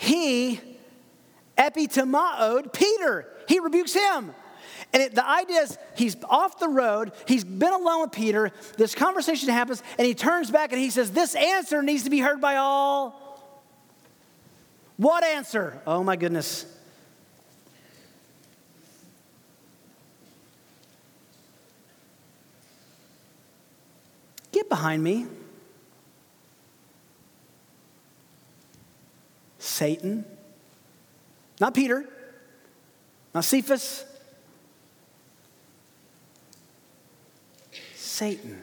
[0.03, 0.61] he
[1.57, 3.29] epitemaoed Peter.
[3.47, 4.35] He rebukes him.
[4.93, 8.97] And it, the idea is he's off the road, he's been alone with Peter, this
[8.97, 12.41] conversation happens, and he turns back and he says, This answer needs to be heard
[12.41, 13.21] by all.
[14.97, 15.81] What answer?
[15.87, 16.67] Oh my goodness.
[24.51, 25.27] Get behind me.
[29.73, 30.25] Satan,
[31.61, 32.05] not Peter,
[33.35, 34.05] not Cephas,
[37.95, 38.61] Satan.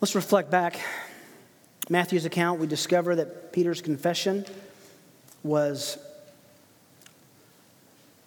[0.00, 0.80] Let's reflect back.
[1.88, 4.44] Matthew's account, we discover that Peter's confession
[5.44, 5.96] was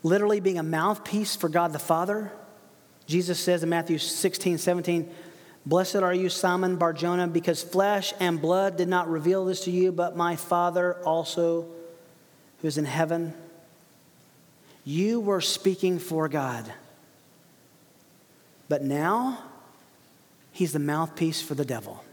[0.02, 2.32] literally being a mouthpiece for God the Father.
[3.06, 5.12] Jesus says in Matthew 16, 17,
[5.66, 9.92] Blessed are you, Simon Barjona, because flesh and blood did not reveal this to you,
[9.92, 11.68] but my Father also
[12.62, 13.34] who is in heaven.
[14.84, 16.72] You were speaking for God.
[18.68, 19.40] But now,
[20.52, 22.04] he's the mouthpiece for the devil.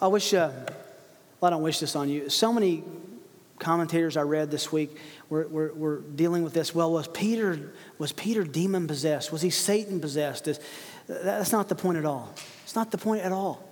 [0.00, 0.50] I wish, uh,
[1.40, 2.28] well, I don't wish this on you.
[2.30, 2.84] So many
[3.58, 4.96] commentators I read this week
[5.28, 6.74] were, were, were dealing with this.
[6.74, 9.32] Well, was Peter, was Peter demon possessed?
[9.32, 10.48] Was he Satan possessed?
[11.08, 12.32] That's not the point at all.
[12.64, 13.64] It's not the point at all.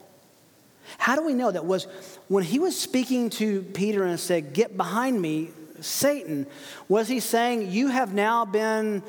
[0.98, 1.86] How do we know that was
[2.28, 5.50] when he was speaking to Peter and said, Get behind me,
[5.80, 6.46] Satan,
[6.88, 9.02] was he saying, You have now been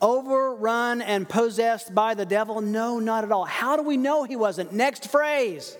[0.00, 2.60] overrun and possessed by the devil?
[2.60, 3.44] No, not at all.
[3.44, 4.72] How do we know he wasn't?
[4.72, 5.76] Next phrase.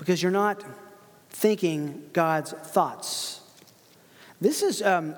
[0.00, 0.64] because you're not
[1.28, 3.39] thinking God's thoughts.
[4.40, 5.14] This is, um,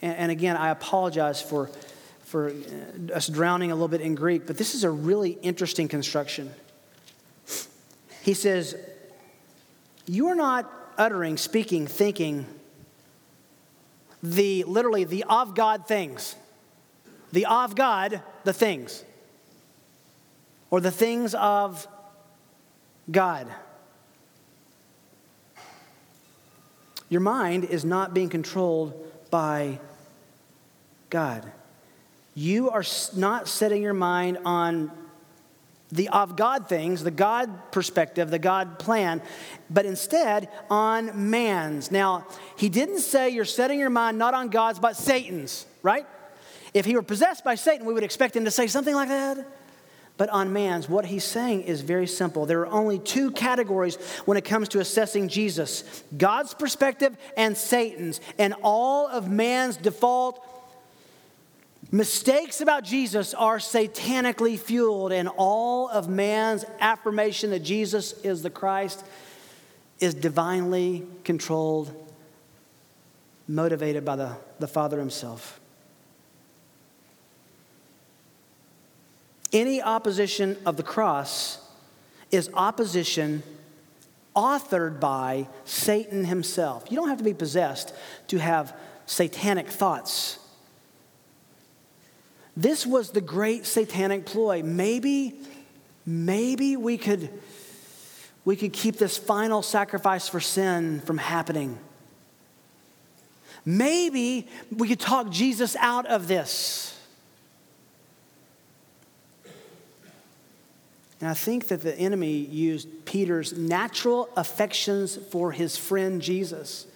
[0.00, 1.70] and, and, again, I apologize for,
[2.22, 5.88] for uh, us drowning a little bit in Greek, but this is a really interesting
[5.88, 6.50] construction.
[8.22, 8.74] He says,
[10.06, 12.46] You are not uttering, speaking, thinking
[14.22, 16.34] the literally the of God things.
[17.32, 19.04] The of God, the things.
[20.70, 21.86] Or the things of
[23.10, 23.46] God.
[27.08, 28.94] Your mind is not being controlled
[29.30, 29.78] by
[31.10, 31.50] God.
[32.34, 32.84] You are
[33.16, 34.92] not setting your mind on
[35.90, 39.22] the of God things, the God perspective, the God plan,
[39.70, 41.90] but instead on man's.
[41.90, 46.06] Now, he didn't say you're setting your mind not on God's, but Satan's, right?
[46.74, 49.46] If he were possessed by Satan, we would expect him to say something like that.
[50.18, 50.88] But on man's.
[50.88, 52.44] What he's saying is very simple.
[52.44, 53.96] There are only two categories
[54.26, 58.20] when it comes to assessing Jesus God's perspective and Satan's.
[58.36, 60.44] And all of man's default
[61.90, 68.50] mistakes about Jesus are satanically fueled, and all of man's affirmation that Jesus is the
[68.50, 69.04] Christ
[70.00, 71.90] is divinely controlled,
[73.46, 75.60] motivated by the, the Father Himself.
[79.52, 81.58] Any opposition of the cross
[82.30, 83.42] is opposition
[84.36, 86.84] authored by Satan himself.
[86.90, 87.94] You don't have to be possessed
[88.28, 88.76] to have
[89.06, 90.38] satanic thoughts.
[92.56, 94.62] This was the great satanic ploy.
[94.62, 95.38] Maybe,
[96.04, 97.30] maybe we could,
[98.44, 101.78] we could keep this final sacrifice for sin from happening.
[103.64, 106.97] Maybe we could talk Jesus out of this.
[111.20, 116.86] And I think that the enemy used Peter's natural affections for his friend Jesus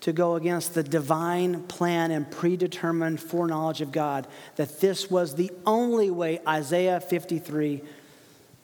[0.00, 4.26] to go against the divine plan and predetermined foreknowledge of God,
[4.56, 7.80] that this was the only way Isaiah 53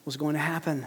[0.04, 0.84] was going to happen.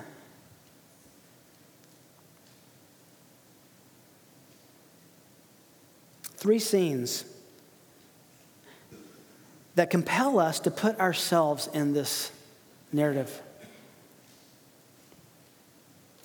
[6.36, 7.26] Three scenes
[9.76, 12.32] that compel us to put ourselves in this
[12.92, 13.42] narrative.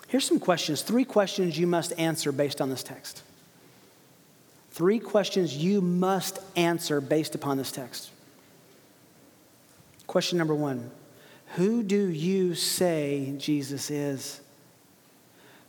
[0.08, 3.22] Here's some questions, three questions you must answer based on this text.
[4.70, 8.10] Three questions you must answer based upon this text.
[10.06, 10.90] Question number one
[11.56, 14.40] Who do you say Jesus is?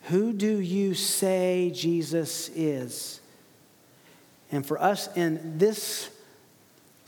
[0.03, 3.19] Who do you say Jesus is?
[4.51, 6.09] And for us in this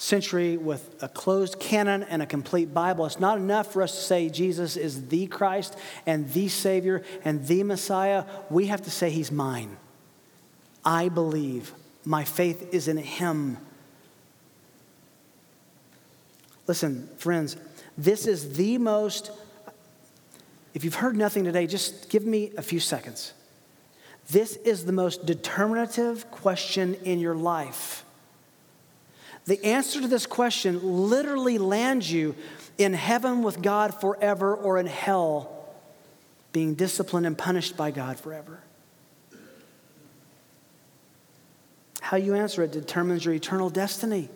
[0.02, 3.06] century with a closed canon and a complete Bible.
[3.06, 5.78] It's not enough for us to say Jesus is the Christ
[6.08, 8.26] and the Savior and the Messiah.
[8.50, 9.78] We have to say He's mine.
[10.84, 11.74] I believe.
[12.04, 13.60] My faith is in Him.
[16.66, 17.56] Listen, friends,
[17.96, 19.30] this is the most,
[20.74, 23.34] if you've heard nothing today, just give me a few seconds.
[24.32, 28.04] This is the most determinative question in your life.
[29.46, 32.36] The answer to this question literally lands you
[32.78, 35.58] in heaven with God forever or in hell
[36.54, 38.60] being disciplined and punished by God forever.
[42.02, 44.30] How you answer it determines your eternal destiny.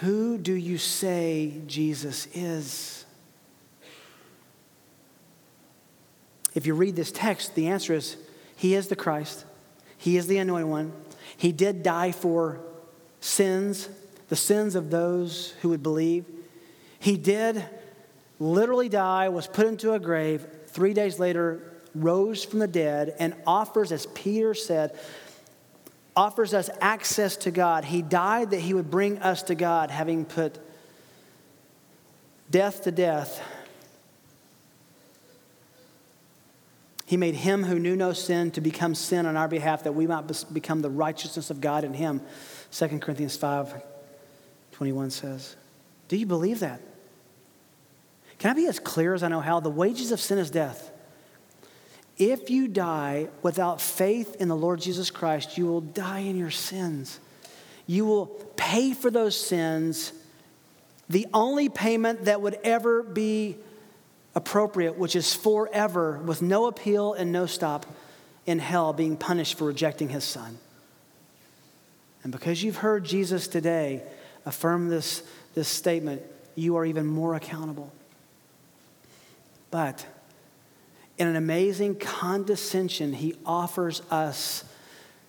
[0.00, 3.04] Who do you say Jesus is?
[6.54, 8.16] If you read this text, the answer is
[8.56, 9.44] He is the Christ,
[9.98, 10.92] He is the anointed one.
[11.36, 12.60] He did die for
[13.20, 13.88] sins,
[14.28, 16.24] the sins of those who would believe.
[16.98, 17.64] He did
[18.38, 21.62] literally die, was put into a grave, three days later,
[21.94, 24.98] rose from the dead, and offers, as Peter said,
[26.16, 27.84] offers us access to God.
[27.84, 30.58] He died that he would bring us to God, having put
[32.50, 33.42] death to death.
[37.06, 40.06] He made him who knew no sin to become sin on our behalf that we
[40.06, 42.20] might become the righteousness of God in him.
[42.72, 43.82] 2 Corinthians 5
[44.72, 45.56] 21 says.
[46.08, 46.80] Do you believe that?
[48.38, 49.60] Can I be as clear as I know how?
[49.60, 50.90] The wages of sin is death.
[52.16, 56.50] If you die without faith in the Lord Jesus Christ, you will die in your
[56.50, 57.20] sins.
[57.86, 60.12] You will pay for those sins,
[61.08, 63.56] the only payment that would ever be
[64.34, 67.86] appropriate, which is forever, with no appeal and no stop
[68.46, 70.58] in hell, being punished for rejecting his son.
[72.22, 74.02] And because you've heard Jesus today
[74.44, 75.22] affirm this,
[75.54, 76.22] this statement,
[76.54, 77.92] you are even more accountable.
[79.70, 80.04] But
[81.18, 84.64] in an amazing condescension, he offers us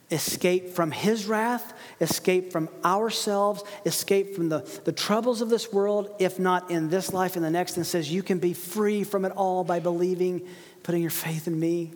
[0.09, 6.13] escape from his wrath, escape from ourselves, escape from the, the troubles of this world,
[6.19, 9.23] if not in this life, in the next, and says, You can be free from
[9.23, 10.45] it all by believing,
[10.83, 11.93] putting your faith in me.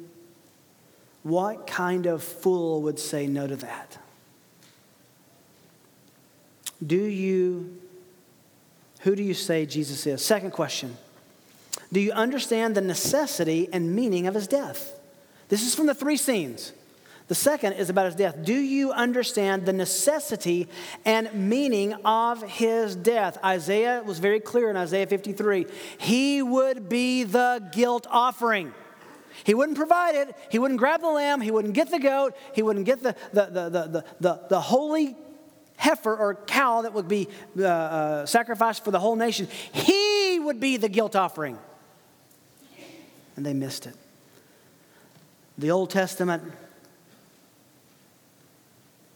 [1.23, 3.97] What kind of fool would say no to that?
[6.85, 7.77] Do you,
[9.01, 10.23] who do you say Jesus is?
[10.23, 10.97] Second question
[11.91, 14.99] Do you understand the necessity and meaning of his death?
[15.49, 16.73] This is from the three scenes.
[17.27, 18.43] The second is about his death.
[18.43, 20.67] Do you understand the necessity
[21.05, 23.39] and meaning of his death?
[23.43, 25.65] Isaiah was very clear in Isaiah 53.
[25.97, 28.73] He would be the guilt offering.
[29.43, 30.35] He wouldn't provide it.
[30.49, 31.41] He wouldn't grab the lamb.
[31.41, 32.35] He wouldn't get the goat.
[32.53, 35.15] He wouldn't get the, the, the, the, the, the holy
[35.77, 37.27] heifer or cow that would be
[37.59, 39.47] uh, uh, sacrificed for the whole nation.
[39.71, 41.57] He would be the guilt offering.
[43.35, 43.95] And they missed it.
[45.57, 46.43] The Old Testament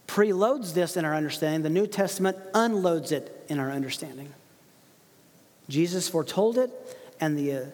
[0.06, 4.32] preloads this in our understanding, the New Testament unloads it in our understanding.
[5.68, 6.70] Jesus foretold it,
[7.20, 7.64] and the uh,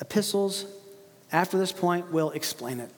[0.00, 0.64] epistles
[1.30, 2.90] after this point will explain it.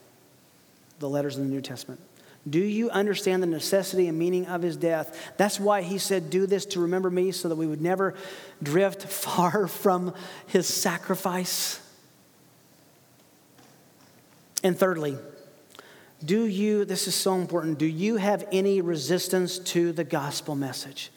[1.01, 2.01] The letters in the New Testament.
[2.49, 5.33] Do you understand the necessity and meaning of his death?
[5.37, 8.15] That's why he said, Do this to remember me, so that we would never
[8.63, 10.15] drift far from
[10.47, 11.81] his sacrifice.
[14.65, 15.17] And thirdly,
[16.25, 21.11] do you, this is so important, do you have any resistance to the gospel message?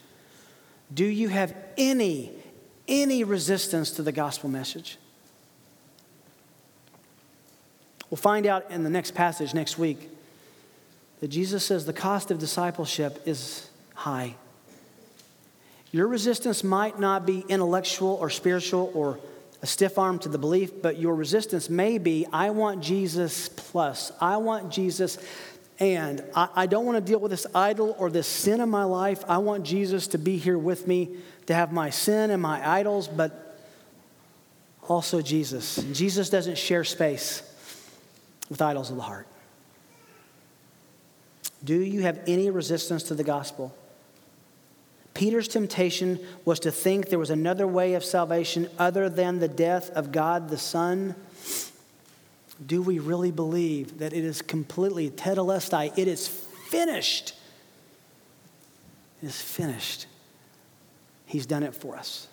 [0.93, 2.31] Do you have any,
[2.87, 4.97] any resistance to the gospel message?
[8.09, 10.09] We'll find out in the next passage next week
[11.19, 14.35] that Jesus says the cost of discipleship is high.
[15.91, 19.19] Your resistance might not be intellectual or spiritual or
[19.61, 24.11] a stiff arm to the belief, but your resistance may be I want Jesus plus.
[24.19, 25.17] I want Jesus
[25.79, 28.83] and I, I don't want to deal with this idol or this sin in my
[28.83, 29.23] life.
[29.27, 31.15] I want Jesus to be here with me,
[31.47, 33.57] to have my sin and my idols, but
[34.87, 35.77] also Jesus.
[35.91, 37.41] Jesus doesn't share space
[38.49, 39.27] with idols of the heart.
[41.65, 43.75] Do you have any resistance to the gospel?
[45.15, 49.89] Peter's temptation was to think there was another way of salvation other than the death
[49.91, 51.15] of God the Son.
[52.65, 55.97] Do we really believe that it is completely tetelestai?
[55.97, 57.33] It is finished.
[59.23, 60.05] It is finished.
[61.25, 62.27] He's done it for us.